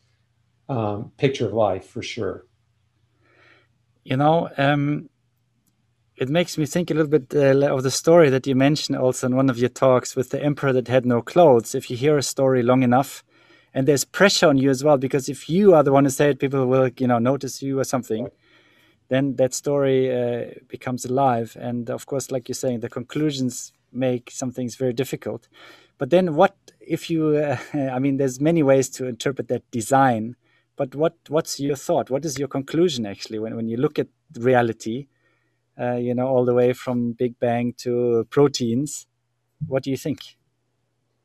um, 0.69 1.13
picture 1.17 1.47
of 1.47 1.53
life 1.53 1.87
for 1.87 2.03
sure. 2.03 2.47
You 4.05 4.17
know, 4.17 4.51
um, 4.59 5.09
it 6.17 6.29
makes 6.29 6.59
me 6.59 6.67
think 6.67 6.91
a 6.91 6.95
little 6.95 7.11
bit 7.11 7.33
uh, 7.35 7.73
of 7.73 7.85
the 7.85 7.91
story 7.91 8.31
that 8.31 8.47
you 8.47 8.57
mentioned 8.57 8.99
also 8.99 9.29
in 9.29 9.37
one 9.37 9.49
of 9.49 9.59
your 9.59 9.69
talks 9.69 10.17
with 10.17 10.31
the 10.31 10.43
emperor 10.43 10.73
that 10.73 10.89
had 10.89 11.07
no 11.07 11.23
clothes. 11.23 11.75
If 11.75 11.89
you 11.89 11.97
hear 11.97 12.19
a 12.19 12.23
story 12.23 12.63
long 12.63 12.83
enough, 12.83 13.23
and 13.75 13.89
there's 13.89 14.05
pressure 14.05 14.49
on 14.49 14.59
you 14.59 14.71
as 14.71 14.85
well, 14.85 14.99
because 14.99 15.29
if 15.29 15.49
you 15.49 15.75
are 15.75 15.83
the 15.83 15.93
one 15.93 16.05
who 16.05 16.11
say 16.11 16.31
it, 16.31 16.39
people 16.39 16.67
will, 16.67 16.91
you 16.99 17.07
know, 17.07 17.19
notice 17.19 17.63
you 17.63 17.81
or 17.81 17.85
something 17.85 18.29
then 19.13 19.37
that 19.37 19.53
story 19.53 20.11
uh, 20.11 20.47
becomes 20.69 21.05
alive. 21.05 21.55
And 21.61 21.91
of 21.91 22.07
course, 22.07 22.31
like 22.31 22.49
you're 22.49 22.55
saying, 22.55 22.81
the 22.81 22.89
conclusions 22.89 23.73
make 23.93 24.31
some 24.31 24.51
things 24.51 24.75
very 24.77 24.95
difficult. 24.95 25.49
But 25.99 26.09
then, 26.09 26.35
what 26.35 26.57
if 26.81 27.11
you? 27.11 27.37
Uh, 27.37 27.59
I 27.97 27.99
mean, 27.99 28.17
there's 28.17 28.41
many 28.41 28.63
ways 28.63 28.89
to 28.91 29.07
interpret 29.07 29.49
that 29.49 29.71
design. 29.71 30.37
But 30.77 30.95
what 30.95 31.15
what's 31.29 31.61
your 31.61 31.77
thought? 31.77 32.09
What 32.09 32.25
is 32.25 32.39
your 32.39 32.49
conclusion 32.49 33.05
actually 33.05 33.39
when 33.39 33.55
when 33.55 33.69
you 33.69 33.77
look 33.77 33.99
at 33.99 34.09
reality? 34.35 35.09
Uh, 35.79 35.97
you 35.97 36.15
know, 36.15 36.27
all 36.27 36.45
the 36.45 36.55
way 36.55 36.73
from 36.73 37.13
Big 37.13 37.39
Bang 37.39 37.75
to 37.79 38.27
proteins. 38.31 39.07
What 39.67 39.83
do 39.83 39.91
you 39.91 39.97
think? 39.99 40.21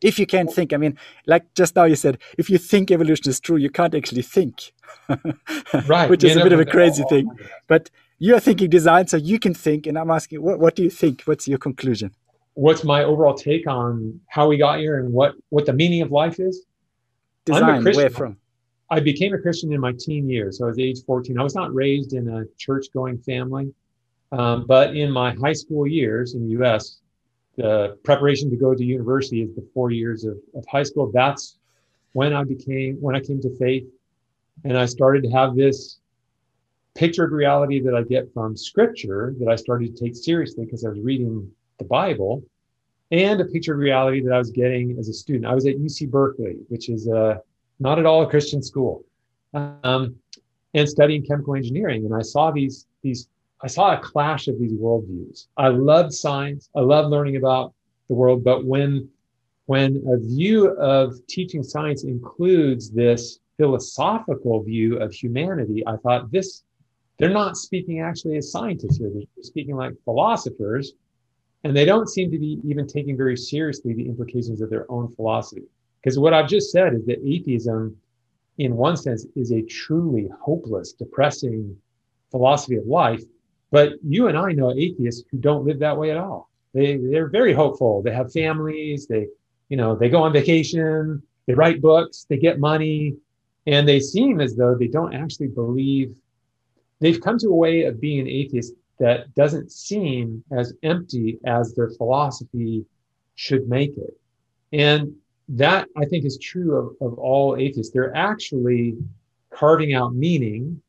If 0.02 0.20
you 0.20 0.26
can't 0.26 0.52
think 0.52 0.74
i 0.74 0.78
mean 0.78 0.98
like 1.26 1.54
just 1.54 1.76
now 1.76 1.84
you 1.84 1.96
said 1.96 2.18
if 2.38 2.50
you 2.50 2.58
think 2.58 2.92
evolution 2.92 3.30
is 3.30 3.40
true 3.40 3.58
you 3.58 3.70
can't 3.70 3.96
actually 3.96 4.22
think. 4.22 4.74
Right. 5.86 6.10
Which 6.10 6.24
is 6.24 6.36
a 6.36 6.44
bit 6.44 6.54
of 6.54 6.60
a 6.60 6.66
crazy 6.66 7.04
thing. 7.10 7.30
But 7.68 7.90
you're 8.20 8.40
thinking 8.40 8.70
design 8.70 9.08
so 9.08 9.18
you 9.18 9.40
can 9.40 9.54
think 9.54 9.86
and 9.88 9.98
i'm 9.98 10.10
asking 10.10 10.42
what, 10.42 10.60
what 10.60 10.76
do 10.76 10.84
you 10.84 10.90
think? 10.90 11.22
What's 11.24 11.48
your 11.48 11.58
conclusion? 11.58 12.12
What's 12.54 12.84
my 12.84 13.04
overall 13.04 13.36
take 13.36 13.68
on 13.68 14.20
how 14.30 14.48
we 14.48 14.58
got 14.58 14.80
here 14.80 15.00
and 15.00 15.14
what 15.14 15.36
what 15.50 15.66
the 15.66 15.74
meaning 15.74 16.02
of 16.02 16.12
life 16.12 16.40
is? 16.40 16.66
Design 17.46 17.84
where 17.84 18.10
from? 18.10 18.38
I 18.90 19.00
became 19.00 19.34
a 19.34 19.38
christian 19.38 19.72
in 19.74 19.80
my 19.80 19.94
teen 19.98 20.30
years. 20.30 20.58
So 20.58 20.66
i 20.66 20.68
was 20.68 20.80
age 20.80 21.00
14 21.06 21.38
i 21.40 21.44
was 21.44 21.56
not 21.56 21.74
raised 21.74 22.14
in 22.14 22.28
a 22.30 22.46
church 22.58 22.88
going 22.94 23.18
family. 23.20 23.74
Um, 24.34 24.66
but 24.68 24.96
in 24.96 25.10
my 25.12 25.34
high 25.34 25.54
school 25.54 25.88
years 25.88 26.36
in 26.36 26.50
the 26.50 26.56
us 26.66 27.00
the 27.58 27.98
preparation 28.04 28.50
to 28.52 28.56
go 28.56 28.74
to 28.74 28.84
university 28.84 29.42
is 29.42 29.54
the 29.56 29.68
four 29.74 29.92
years 29.92 30.24
of, 30.24 30.38
of 30.56 30.66
high 30.68 30.84
school. 30.84 31.12
That's 31.14 31.58
when 32.14 32.34
I 32.34 32.44
became, 32.44 32.98
when 33.02 33.16
I 33.16 33.20
came 33.20 33.42
to 33.42 33.58
faith 33.58 33.86
and 34.64 34.78
I 34.78 34.86
started 34.86 35.24
to 35.24 35.30
have 35.32 35.56
this 35.56 36.00
pictured 36.96 37.32
reality 37.32 37.80
that 37.82 37.94
I 37.94 38.04
get 38.04 38.32
from 38.34 38.56
scripture 38.56 39.36
that 39.40 39.50
I 39.50 39.56
started 39.56 39.96
to 39.96 40.04
take 40.04 40.16
seriously 40.16 40.66
because 40.66 40.86
I 40.86 40.90
was 40.90 41.00
reading 41.00 41.52
the 41.78 41.86
Bible 41.86 42.44
and 43.12 43.40
a 43.40 43.46
pictured 43.46 43.78
reality 43.78 44.22
that 44.22 44.34
I 44.34 44.38
was 44.38 44.52
getting 44.52 44.98
as 45.00 45.08
a 45.10 45.14
student. 45.14 45.46
I 45.46 45.54
was 45.56 45.66
at 45.66 45.78
UC 45.78 46.10
Berkeley, 46.10 46.58
which 46.70 46.90
is 46.90 47.08
a, 47.08 47.42
not 47.80 48.00
at 48.00 48.06
all 48.06 48.24
a 48.24 48.30
Christian 48.30 48.62
school, 48.62 49.04
um, 49.54 50.16
and 50.74 50.90
studying 50.90 51.24
chemical 51.26 51.56
engineering. 51.56 52.06
And 52.06 52.14
I 52.14 52.22
saw 52.22 52.52
these, 52.52 52.88
these 53.02 53.30
I 53.62 53.68
saw 53.68 53.94
a 53.94 54.00
clash 54.00 54.48
of 54.48 54.60
these 54.60 54.74
worldviews. 54.74 55.48
I 55.58 55.70
loved 55.70 56.14
science. 56.14 56.70
I 56.76 56.82
loved 56.82 57.10
learning 57.10 57.38
about 57.38 57.74
the 58.08 58.14
world, 58.16 58.44
but 58.44 58.66
when 58.66 59.10
when 59.66 60.02
a 60.08 60.18
view 60.18 60.70
of 60.78 61.16
teaching 61.28 61.62
science 61.62 62.06
includes 62.06 62.90
this 62.90 63.40
philosophical 63.58 64.64
view 64.64 64.98
of 64.98 65.12
humanity, 65.12 65.86
I 65.86 65.98
thought 65.98 66.32
this 66.32 66.64
they're 67.18 67.30
not 67.30 67.58
speaking 67.58 68.00
actually 68.00 68.38
as 68.38 68.52
scientists 68.52 68.98
here. 68.98 69.10
They're 69.12 69.44
speaking 69.44 69.76
like 69.76 69.94
philosophers, 70.06 70.94
and 71.64 71.76
they 71.76 71.84
don't 71.84 72.08
seem 72.08 72.32
to 72.32 72.38
be 72.38 72.62
even 72.64 72.86
taking 72.88 73.18
very 73.18 73.36
seriously 73.36 73.94
the 73.94 74.08
implications 74.08 74.62
of 74.62 74.70
their 74.70 74.90
own 74.92 75.10
philosophy. 75.16 75.64
Because 76.00 76.20
what 76.20 76.34
I've 76.34 76.48
just 76.48 76.72
said 76.72 76.94
is 76.94 77.06
that 77.08 77.28
atheism, 77.28 77.98
in 78.60 78.78
one 78.78 78.96
sense, 78.96 79.26
is 79.36 79.52
a 79.52 79.64
truly 79.64 80.30
hopeless, 80.40 80.94
depressing 80.94 81.76
philosophy 82.30 82.76
of 82.76 82.86
life 82.86 83.24
but 83.72 83.94
you 84.04 84.28
and 84.28 84.38
I 84.38 84.52
know 84.52 84.74
atheists 84.74 85.24
who 85.30 85.38
don't 85.38 85.66
live 85.66 85.80
that 85.80 85.98
way 85.98 86.12
at 86.12 86.18
all. 86.18 86.50
They 86.74 86.98
they're 86.98 87.30
very 87.30 87.54
hopeful. 87.54 88.02
They 88.02 88.12
have 88.12 88.32
families. 88.32 89.08
They 89.08 89.28
you 89.70 89.78
know 89.78 89.96
they 89.96 90.10
go 90.10 90.24
on 90.24 90.34
vacation. 90.34 91.22
They 91.46 91.54
write 91.54 91.82
books. 91.82 92.26
They 92.30 92.38
get 92.38 92.60
money, 92.60 93.16
and 93.66 93.88
they 93.88 94.00
seem 94.00 94.42
as 94.42 94.56
though 94.56 94.76
they 94.76 94.88
don't 94.88 95.14
actually 95.14 95.48
believe. 95.48 96.16
They've 97.00 97.22
come 97.22 97.38
to 97.40 97.50
a 97.50 97.56
way 97.56 97.84
of 97.84 98.02
being 98.02 98.20
an 98.22 98.28
atheist 98.28 98.74
that 99.00 99.34
doesn't 99.36 99.72
seem 99.72 100.44
as 100.52 100.74
empty 100.84 101.40
as 101.46 101.74
their 101.76 101.90
philosophy 101.92 102.86
should 103.36 103.70
make 103.70 103.96
it. 103.98 104.20
And 104.74 105.14
that 105.50 105.88
I 105.96 106.06
think 106.06 106.26
is 106.26 106.38
true 106.40 106.76
of, 106.76 107.14
of 107.14 107.20
all 107.20 107.56
atheists. 107.56 107.94
They're 107.94 108.16
actually 108.16 108.98
carving 109.52 109.94
out 109.94 110.16
meaning 110.16 110.82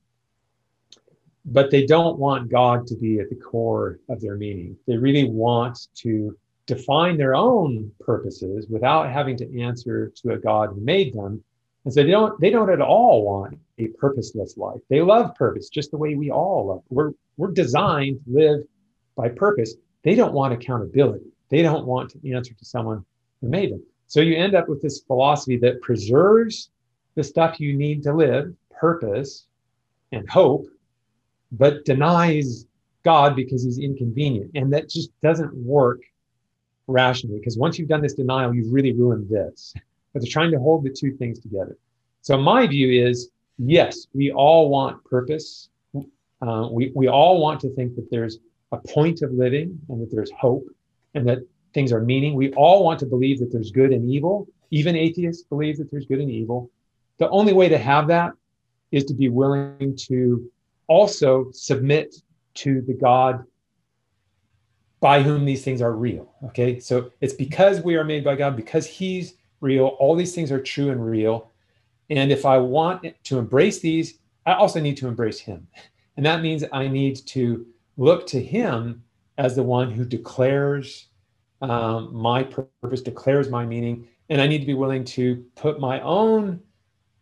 but 1.51 1.71
they 1.71 1.87
don't 1.87 2.19
want 2.19 2.51
God 2.51 2.87
to 2.89 2.97
be 2.97 3.19
at 3.21 3.31
the 3.31 3.37
core 3.37 4.01
of 4.09 4.21
their 4.21 4.37
meaning. 4.37 4.77
They 4.87 4.97
really 4.97 5.29
want 5.29 5.89
to 5.97 6.37
define 6.67 7.17
their 7.17 7.35
own 7.35 7.91
purposes 8.01 8.67
without 8.69 9.11
having 9.11 9.37
to 9.39 9.61
answer 9.61 10.13
to 10.17 10.33
a 10.33 10.39
God 10.39 10.71
who 10.71 10.81
made 10.81 11.15
them. 11.15 11.43
And 11.85 11.95
so 11.95 12.03
they 12.03 12.11
don't 12.11 12.39
they 12.41 12.51
don't 12.51 12.71
at 12.71 12.83
all 12.83 13.25
want 13.25 13.59
a 13.79 13.89
purposeless 13.89 14.57
life. 14.59 14.81
They 14.91 15.01
love 15.01 15.35
purpose 15.35 15.71
just 15.71 15.91
the 15.91 15.97
way 15.97 16.15
we 16.15 16.31
all 16.31 16.67
love. 16.67 16.83
We're 16.91 17.13
we're 17.39 17.53
designed 17.53 18.21
to 18.25 18.33
live 18.33 18.61
by 19.17 19.31
purpose. 19.31 19.75
They 20.03 20.15
don't 20.15 20.35
want 20.35 20.53
accountability. 20.53 21.31
They 21.49 21.63
don't 21.63 21.87
want 21.87 22.11
to 22.11 22.35
answer 22.35 22.53
to 22.53 22.65
someone 22.65 23.05
who 23.41 23.49
made 23.49 23.73
them. 23.73 23.83
So 24.07 24.21
you 24.21 24.37
end 24.37 24.55
up 24.55 24.69
with 24.69 24.83
this 24.83 25.01
philosophy 25.01 25.57
that 25.59 25.81
preserves 25.81 26.71
the 27.15 27.25
stuff 27.25 27.59
you 27.59 27.75
need 27.75 28.03
to 28.03 28.13
live, 28.13 28.55
purpose 28.71 29.47
and 30.13 30.29
hope, 30.29 30.67
but 31.53 31.85
denies 31.85 32.67
God 33.05 33.37
because 33.37 33.65
he's 33.65 33.79
inconvenient. 33.79 34.51
And 34.55 34.73
that 34.73 34.89
just 34.89 35.11
doesn't 35.21 35.55
work 35.55 36.03
rationally 36.87 37.39
because 37.39 37.57
once 37.57 37.79
you've 37.79 37.89
done 37.89 38.03
this 38.03 38.15
denial, 38.15 38.55
you've 38.55 38.73
really 38.73 38.93
ruined 38.93 39.29
this. 39.29 39.75
But 40.13 40.23
they're 40.23 40.31
trying 40.31 40.51
to 40.53 40.59
hold 40.59 40.85
the 40.85 40.91
two 40.91 41.13
things 41.17 41.39
together. 41.39 41.77
So 42.23 42.37
my 42.37 42.67
view 42.67 43.07
is 43.07 43.31
yes, 43.59 44.07
we 44.15 44.31
all 44.33 44.69
want 44.69 45.05
purpose. 45.05 45.69
Uh, 46.41 46.69
we, 46.71 46.93
we 46.95 47.09
all 47.09 47.41
want 47.41 47.61
to 47.61 47.75
think 47.75 47.97
that 47.97 48.09
there's 48.11 48.39
a 48.73 48.79
point 48.79 49.23
of 49.23 49.33
living 49.33 49.79
and 49.89 50.01
that 50.01 50.11
there's 50.11 50.31
hope 50.31 50.65
and 51.15 51.29
that 51.29 51.39
things 51.75 51.93
are 51.93 52.01
meaning. 52.01 52.35
We 52.35 52.53
all 52.53 52.85
want 52.85 53.01
to 53.01 53.07
believe 53.07 53.41
that 53.41 53.51
there's 53.51 53.71
good 53.71 53.93
and 53.93 54.09
evil. 54.11 54.47
Even 54.71 54.97
atheists 54.97 55.43
believe 55.45 55.79
that 55.79 55.91
there's 55.91 56.07
good 56.07 56.21
and 56.21 56.31
evil. 56.31 56.71
The 57.19 57.29
only 57.31 57.53
way 57.53 57.69
to 57.69 57.79
have 57.79 58.07
that 58.09 58.33
is 58.93 59.05
to 59.07 59.15
be 59.15 59.29
willing 59.29 59.97
to 60.09 60.51
also 60.88 61.51
submit 61.53 62.16
to 62.55 62.81
the 62.83 62.94
God 62.94 63.44
by 65.01 65.22
whom 65.22 65.44
these 65.44 65.62
things 65.62 65.81
are 65.81 65.92
real. 65.92 66.33
Okay. 66.46 66.81
So 66.81 67.11
it's 67.20 67.35
because 67.35 67.81
we 67.83 67.96
are 67.96 68.05
made 68.05 68.24
by 68.24 68.35
God, 68.35 68.57
because 68.57 68.87
He's 68.87 69.35
real, 69.61 69.87
all 70.01 70.16
these 70.16 70.35
things 70.35 70.51
are 70.51 70.61
true 70.61 70.90
and 70.90 71.05
real. 71.05 71.53
And 72.11 72.33
if 72.33 72.44
I 72.44 72.59
want 72.59 73.07
to 73.24 73.38
embrace 73.38 73.81
these, 73.81 74.18
I 74.46 74.55
also 74.55 74.81
need 74.81 74.96
to 74.98 75.09
embrace 75.09 75.38
Him. 75.38 75.66
And 76.16 76.27
that 76.27 76.42
means 76.42 76.64
I 76.72 76.88
need 76.88 77.24
to 77.29 77.64
look 77.96 78.27
to 78.27 78.42
Him 78.42 79.05
as 79.37 79.55
the 79.55 79.62
one 79.62 79.88
who 79.88 80.05
declares 80.05 81.07
um, 81.62 82.12
my 82.12 82.42
purpose, 82.42 83.03
declares 83.03 83.48
my 83.48 83.64
meaning. 83.64 84.09
And 84.29 84.40
I 84.40 84.48
need 84.48 84.59
to 84.59 84.66
be 84.66 84.74
willing 84.74 85.05
to 85.05 85.44
put 85.55 85.79
my 85.79 86.01
own 86.01 86.59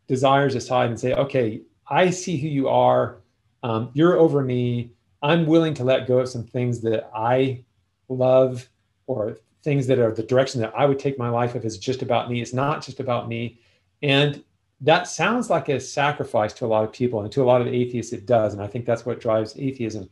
desires 0.09 0.55
aside 0.55 0.88
and 0.88 0.98
say, 0.98 1.12
okay, 1.12 1.61
I 1.88 2.09
see 2.09 2.38
who 2.38 2.48
you 2.48 2.68
are 2.70 3.18
um, 3.66 3.90
you're 3.94 4.16
over 4.16 4.42
me. 4.42 4.92
I'm 5.22 5.44
willing 5.44 5.74
to 5.74 5.85
let 5.85 6.07
go 6.07 6.20
of 6.20 6.29
some 6.29 6.44
things 6.44 6.81
that 6.83 7.11
I 7.12 7.64
love 8.09 8.68
or 9.09 9.40
things 9.64 9.88
that 9.88 9.98
are 9.98 10.14
the 10.14 10.22
direction 10.22 10.61
that 10.61 10.72
I 10.76 10.87
would 10.87 11.00
take 11.00 11.18
my 11.18 11.29
life 11.29 11.57
if 11.57 11.64
it's 11.64 11.76
just 11.76 12.02
about 12.02 12.31
me. 12.31 12.40
It's 12.40 12.52
not 12.52 12.81
just 12.81 13.00
about 13.00 13.29
me. 13.29 13.59
And 14.02 14.44
that 14.83 15.09
sounds 15.09 15.50
like 15.50 15.68
a 15.68 15.81
sacrifice 15.81 16.52
to 16.52 16.64
a 16.64 16.68
lot 16.68 16.85
of 16.85 16.92
people 16.92 17.22
and 17.22 17.33
to 17.33 17.42
a 17.42 17.44
lot 17.44 17.61
of 17.61 17.66
atheists 17.66 18.12
it 18.12 18.24
does. 18.24 18.52
And 18.52 18.62
I 18.62 18.68
think 18.68 18.87
that's 18.87 19.05
what 19.05 19.20
drives 19.20 19.59
atheism. 19.59 20.09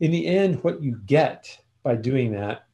In 0.00 0.10
the 0.10 0.26
end, 0.26 0.64
what 0.64 0.82
you 0.82 0.98
get 1.04 1.58
by 1.82 1.96
doing 1.96 2.32
that 2.32 2.64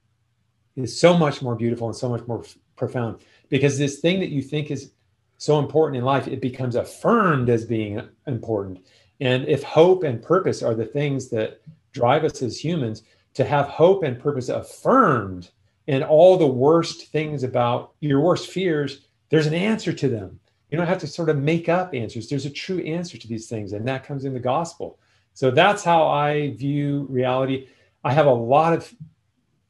is 0.76 1.00
so 1.00 1.18
much 1.18 1.42
more 1.42 1.56
beautiful 1.56 1.88
and 1.88 1.96
so 1.96 2.08
much 2.08 2.24
more 2.28 2.44
f- 2.44 2.56
profound 2.76 3.20
because 3.48 3.78
this 3.78 3.98
thing 3.98 4.20
that 4.20 4.30
you 4.30 4.42
think 4.42 4.70
is 4.70 4.92
so 5.38 5.58
important 5.58 5.96
in 5.96 6.04
life, 6.04 6.28
it 6.28 6.40
becomes 6.40 6.76
affirmed 6.76 7.48
as 7.48 7.64
being 7.64 8.00
important. 8.28 8.86
And 9.20 9.46
if 9.48 9.62
hope 9.62 10.02
and 10.02 10.22
purpose 10.22 10.62
are 10.62 10.74
the 10.74 10.86
things 10.86 11.28
that 11.30 11.60
drive 11.92 12.24
us 12.24 12.42
as 12.42 12.62
humans, 12.62 13.02
to 13.34 13.44
have 13.44 13.66
hope 13.66 14.02
and 14.02 14.18
purpose 14.18 14.48
affirmed 14.48 15.50
and 15.88 16.02
all 16.04 16.36
the 16.36 16.46
worst 16.46 17.08
things 17.08 17.42
about 17.42 17.92
your 18.00 18.20
worst 18.20 18.50
fears, 18.50 19.06
there's 19.28 19.46
an 19.46 19.54
answer 19.54 19.92
to 19.92 20.08
them. 20.08 20.38
You 20.70 20.78
don't 20.78 20.86
have 20.86 20.98
to 21.00 21.06
sort 21.06 21.28
of 21.28 21.38
make 21.38 21.68
up 21.68 21.94
answers. 21.94 22.28
There's 22.28 22.46
a 22.46 22.50
true 22.50 22.78
answer 22.80 23.18
to 23.18 23.28
these 23.28 23.48
things, 23.48 23.72
and 23.72 23.86
that 23.88 24.04
comes 24.04 24.24
in 24.24 24.34
the 24.34 24.40
gospel. 24.40 24.98
So 25.34 25.50
that's 25.50 25.82
how 25.82 26.06
I 26.06 26.50
view 26.54 27.06
reality. 27.08 27.68
I 28.04 28.12
have 28.12 28.26
a 28.26 28.32
lot 28.32 28.72
of 28.72 28.92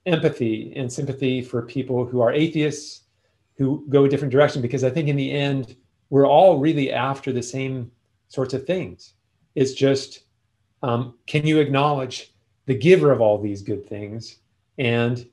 empathy 0.07 0.73
and 0.77 0.93
sympathy 0.93 1.43
for 1.43 1.63
people 1.63 2.05
who 2.05 2.21
are 2.21 2.33
atheists, 2.33 3.03
who 3.57 3.85
go 3.89 4.05
a 4.05 4.09
different 4.09 4.33
direction, 4.33 4.63
because 4.63 4.85
I 4.85 4.91
think 4.91 5.09
in 5.09 5.17
the 5.17 5.31
end, 5.31 5.77
we're 6.11 6.27
all 6.27 6.59
really 6.59 6.93
after 6.93 7.33
the 7.33 7.43
same 7.43 7.91
sorts 8.29 8.55
of 8.55 8.67
things. 8.67 9.15
It's 9.55 9.73
just, 9.73 10.21
um, 10.83 11.15
can 11.27 11.47
you 11.47 11.59
acknowledge 11.59 12.33
the 12.67 12.75
giver 12.75 13.11
of 13.11 13.21
all 13.21 13.39
these 13.39 13.63
good 13.63 13.87
things 13.89 14.37
and 14.79 15.27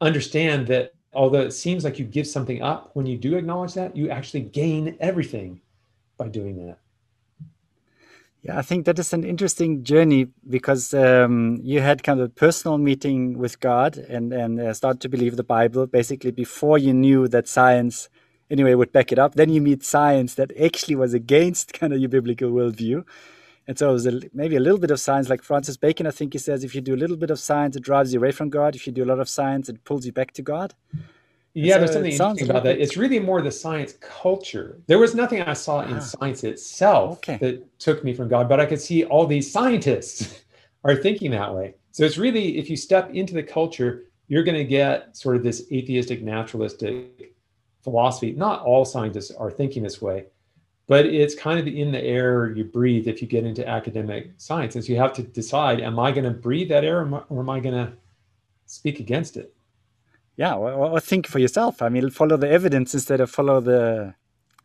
understand 0.00 0.66
that 0.68 0.92
although 1.12 1.40
it 1.40 1.52
seems 1.52 1.84
like 1.84 1.98
you 1.98 2.04
give 2.04 2.26
something 2.26 2.62
up, 2.62 2.90
when 2.94 3.06
you 3.06 3.16
do 3.16 3.36
acknowledge 3.36 3.74
that, 3.74 3.96
you 3.96 4.10
actually 4.10 4.42
gain 4.42 4.96
everything 5.00 5.60
by 6.16 6.28
doing 6.28 6.66
that. 6.66 6.78
Yeah, 8.42 8.58
I 8.58 8.62
think 8.62 8.84
that 8.84 8.98
is 8.98 9.14
an 9.14 9.24
interesting 9.24 9.84
journey 9.84 10.28
because 10.50 10.92
um, 10.92 11.58
you 11.62 11.80
had 11.80 12.02
kind 12.02 12.20
of 12.20 12.26
a 12.26 12.28
personal 12.28 12.76
meeting 12.76 13.38
with 13.38 13.58
God 13.58 13.96
and 13.96 14.34
and 14.34 14.60
uh, 14.60 14.74
started 14.74 15.00
to 15.00 15.08
believe 15.08 15.36
the 15.36 15.42
Bible 15.42 15.86
basically 15.86 16.30
before 16.30 16.76
you 16.76 16.92
knew 16.92 17.26
that 17.28 17.48
science 17.48 18.10
anyway 18.50 18.74
would 18.74 18.92
back 18.92 19.12
it 19.12 19.18
up. 19.18 19.34
Then 19.34 19.50
you 19.50 19.60
meet 19.60 19.84
science 19.84 20.34
that 20.34 20.56
actually 20.60 20.96
was 20.96 21.14
against 21.14 21.72
kind 21.72 21.92
of 21.92 21.98
your 21.98 22.08
biblical 22.08 22.50
worldview. 22.50 23.04
And 23.66 23.78
so 23.78 23.90
it 23.90 23.92
was 23.92 24.06
a, 24.06 24.20
maybe 24.34 24.56
a 24.56 24.60
little 24.60 24.78
bit 24.78 24.90
of 24.90 25.00
science, 25.00 25.30
like 25.30 25.42
Francis 25.42 25.76
Bacon, 25.76 26.06
I 26.06 26.10
think 26.10 26.34
he 26.34 26.38
says, 26.38 26.64
if 26.64 26.74
you 26.74 26.80
do 26.80 26.94
a 26.94 26.96
little 26.96 27.16
bit 27.16 27.30
of 27.30 27.38
science, 27.38 27.76
it 27.76 27.82
drives 27.82 28.12
you 28.12 28.20
away 28.20 28.30
from 28.30 28.50
God. 28.50 28.76
If 28.76 28.86
you 28.86 28.92
do 28.92 29.04
a 29.04 29.06
lot 29.06 29.20
of 29.20 29.28
science, 29.28 29.68
it 29.68 29.84
pulls 29.84 30.04
you 30.04 30.12
back 30.12 30.32
to 30.32 30.42
God. 30.42 30.74
Yeah, 31.54 31.74
so 31.74 31.78
there's 31.78 31.92
something 31.92 32.12
interesting 32.12 32.50
about 32.50 32.64
that. 32.64 32.78
It's 32.78 32.96
really 32.96 33.20
more 33.20 33.40
the 33.40 33.52
science 33.52 33.94
culture. 34.00 34.80
There 34.88 34.98
was 34.98 35.14
nothing 35.14 35.40
I 35.40 35.52
saw 35.52 35.82
in 35.82 35.94
ah. 35.94 36.00
science 36.00 36.42
itself 36.42 37.18
okay. 37.18 37.38
that 37.38 37.78
took 37.78 38.02
me 38.02 38.12
from 38.12 38.28
God, 38.28 38.48
but 38.48 38.60
I 38.60 38.66
could 38.66 38.80
see 38.80 39.04
all 39.04 39.26
these 39.26 39.50
scientists 39.50 40.44
are 40.84 40.96
thinking 40.96 41.30
that 41.30 41.54
way. 41.54 41.74
So 41.92 42.04
it's 42.04 42.18
really, 42.18 42.58
if 42.58 42.68
you 42.68 42.76
step 42.76 43.14
into 43.14 43.34
the 43.34 43.42
culture, 43.42 44.06
you're 44.26 44.42
going 44.42 44.58
to 44.58 44.64
get 44.64 45.16
sort 45.16 45.36
of 45.36 45.44
this 45.44 45.64
atheistic, 45.70 46.22
naturalistic 46.22 47.33
philosophy. 47.84 48.32
Not 48.32 48.62
all 48.62 48.84
scientists 48.84 49.30
are 49.30 49.50
thinking 49.50 49.82
this 49.82 50.02
way, 50.02 50.26
but 50.88 51.06
it's 51.06 51.34
kind 51.34 51.60
of 51.60 51.66
in 51.66 51.92
the 51.92 52.02
air 52.02 52.50
you 52.50 52.64
breathe 52.64 53.06
if 53.06 53.22
you 53.22 53.28
get 53.28 53.44
into 53.44 53.66
academic 53.68 54.32
science. 54.38 54.74
And 54.74 54.84
so 54.84 54.92
you 54.92 54.98
have 54.98 55.12
to 55.14 55.22
decide, 55.22 55.80
am 55.80 55.98
I 55.98 56.10
going 56.10 56.24
to 56.24 56.30
breathe 56.30 56.70
that 56.70 56.84
air 56.84 57.00
or 57.00 57.40
am 57.40 57.50
I 57.50 57.60
going 57.60 57.74
to 57.74 57.92
speak 58.66 58.98
against 58.98 59.36
it? 59.36 59.54
yeah 60.36 60.54
well, 60.54 60.98
think 60.98 61.26
for 61.26 61.38
yourself 61.38 61.82
i 61.82 61.88
mean 61.88 62.10
follow 62.10 62.36
the 62.36 62.48
evidence 62.48 62.94
instead 62.94 63.20
of 63.20 63.30
follow 63.30 63.60
the 63.60 64.14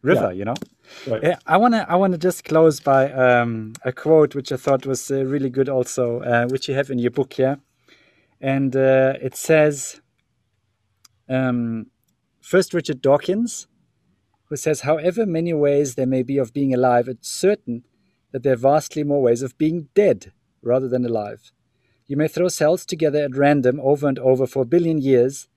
river 0.01 0.31
yeah. 0.31 0.31
you 0.31 0.45
know 0.45 0.55
right. 1.07 1.37
i 1.45 1.57
want 1.57 1.73
to 1.73 1.89
i 1.89 1.95
want 1.95 2.11
to 2.13 2.17
just 2.17 2.45
close 2.45 2.79
by 2.79 3.11
um, 3.11 3.73
a 3.83 3.91
quote 3.91 4.35
which 4.35 4.51
i 4.51 4.57
thought 4.57 4.85
was 4.85 5.11
uh, 5.11 5.23
really 5.25 5.49
good 5.49 5.69
also 5.69 6.21
uh, 6.21 6.47
which 6.47 6.67
you 6.67 6.75
have 6.75 6.89
in 6.89 6.99
your 6.99 7.11
book 7.11 7.33
here 7.33 7.59
and 8.41 8.75
uh, 8.75 9.13
it 9.21 9.35
says 9.35 10.01
um, 11.27 11.85
first 12.51 12.73
richard 12.73 13.01
dawkins 13.01 13.67
who 14.45 14.55
says 14.55 14.81
however 14.81 15.25
many 15.25 15.53
ways 15.53 15.95
there 15.95 16.13
may 16.15 16.23
be 16.23 16.37
of 16.37 16.53
being 16.59 16.73
alive 16.73 17.07
it's 17.07 17.29
certain 17.29 17.83
that 18.31 18.43
there 18.43 18.53
are 18.53 18.67
vastly 18.71 19.03
more 19.03 19.21
ways 19.21 19.41
of 19.43 19.57
being 19.57 19.87
dead 19.93 20.31
rather 20.61 20.87
than 20.87 21.05
alive 21.05 21.51
you 22.07 22.17
may 22.17 22.27
throw 22.27 22.47
cells 22.47 22.85
together 22.85 23.23
at 23.23 23.35
random 23.35 23.79
over 23.91 24.07
and 24.07 24.17
over 24.17 24.47
for 24.47 24.63
a 24.63 24.71
billion 24.73 24.99
years 24.99 25.47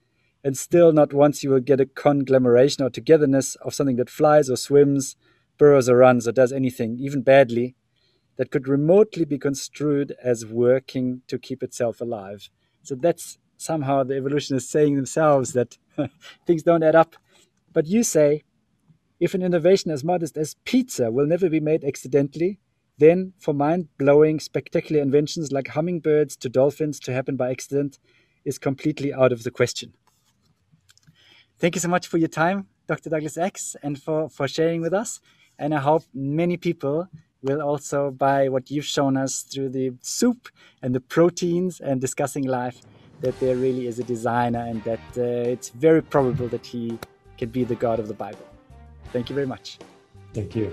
and 0.45 0.59
still 0.59 0.93
not 0.93 1.13
once 1.13 1.43
you 1.43 1.51
will 1.51 1.61
get 1.61 1.81
a 1.81 1.87
conglomeration 1.87 2.85
or 2.85 2.91
togetherness 2.91 3.55
of 3.57 3.75
something 3.75 3.97
that 3.97 4.11
flies 4.11 4.51
or 4.51 4.57
swims, 4.57 5.17
burrows 5.59 5.89
or 5.89 5.97
runs 5.97 6.27
or 6.27 6.33
does 6.33 6.53
anything, 6.53 6.99
even 6.99 7.23
badly, 7.23 7.77
that 8.37 8.51
could 8.51 8.67
remotely 8.67 9.25
be 9.25 9.39
construed 9.39 10.15
as 10.23 10.45
working 10.45 11.23
to 11.29 11.39
keep 11.39 11.63
itself 11.63 12.01
alive. 12.01 12.49
So 12.83 12.97
that's 12.97 13.39
somehow 13.63 14.03
the 14.03 14.17
evolutionists 14.17 14.71
saying 14.71 14.97
themselves 14.97 15.53
that 15.53 15.79
things 16.47 16.63
don't 16.63 16.83
add 16.83 16.95
up. 16.95 17.17
But 17.73 17.87
you 17.87 18.03
say, 18.03 18.43
if 19.21 19.35
an 19.35 19.43
innovation 19.43 19.91
as 19.91 20.03
modest 20.05 20.37
as 20.37 20.57
pizza 20.65 21.11
will 21.11 21.27
never 21.27 21.49
be 21.49 21.61
made 21.61 21.85
accidentally, 21.85 22.59
then 22.99 23.33
for 23.39 23.55
mind 23.55 23.89
blowing, 23.99 24.41
spectacular 24.41 25.01
inventions 25.01 25.53
like 25.53 25.69
hummingbirds 25.69 26.37
to 26.37 26.49
dolphins 26.49 27.01
to 27.01 27.13
happen 27.13 27.37
by 27.37 27.51
accident 27.51 27.99
is 28.45 28.59
completely 28.59 29.13
out 29.15 29.33
of 29.33 29.45
the 29.45 29.51
question. 29.51 29.93
Thank 31.59 31.77
you 31.77 31.81
so 31.81 31.89
much 31.89 32.09
for 32.09 32.19
your 32.19 32.29
time, 32.29 32.67
Dr. 32.89 33.11
Douglas 33.11 33.39
Axe, 33.39 33.77
and 33.83 34.01
for, 34.01 34.29
for 34.29 34.49
sharing 34.49 34.81
with 34.81 34.93
us. 34.93 35.21
And 35.59 35.75
I 35.75 35.79
hope 35.79 36.03
many 36.13 36.57
people 36.57 37.09
will 37.43 37.63
also 37.63 38.11
buy 38.11 38.49
what 38.49 38.71
you've 38.71 38.85
shown 38.85 39.17
us 39.17 39.43
through 39.43 39.69
the 39.69 39.93
soup 40.01 40.49
and 40.83 40.95
the 40.95 41.01
proteins 41.01 41.81
and 41.81 42.01
discussing 42.01 42.45
life 42.45 42.83
that 43.23 43.39
there 43.41 43.57
really 43.57 43.87
is 43.87 43.99
a 43.99 44.05
designer 44.05 44.61
and 44.61 44.83
that 44.85 45.01
uh, 45.17 45.51
it's 45.55 45.71
very 45.71 46.03
probable 46.03 46.49
that 46.49 46.67
he 46.67 46.99
can 47.39 47.49
be 47.49 47.65
the 47.65 47.75
God 47.75 47.99
of 47.99 48.09
the 48.09 48.15
Bible. 48.15 48.47
Thank 49.13 49.31
you 49.31 49.35
very 49.35 49.47
much. 49.47 49.79
Thank 50.35 50.55
you. 50.55 50.73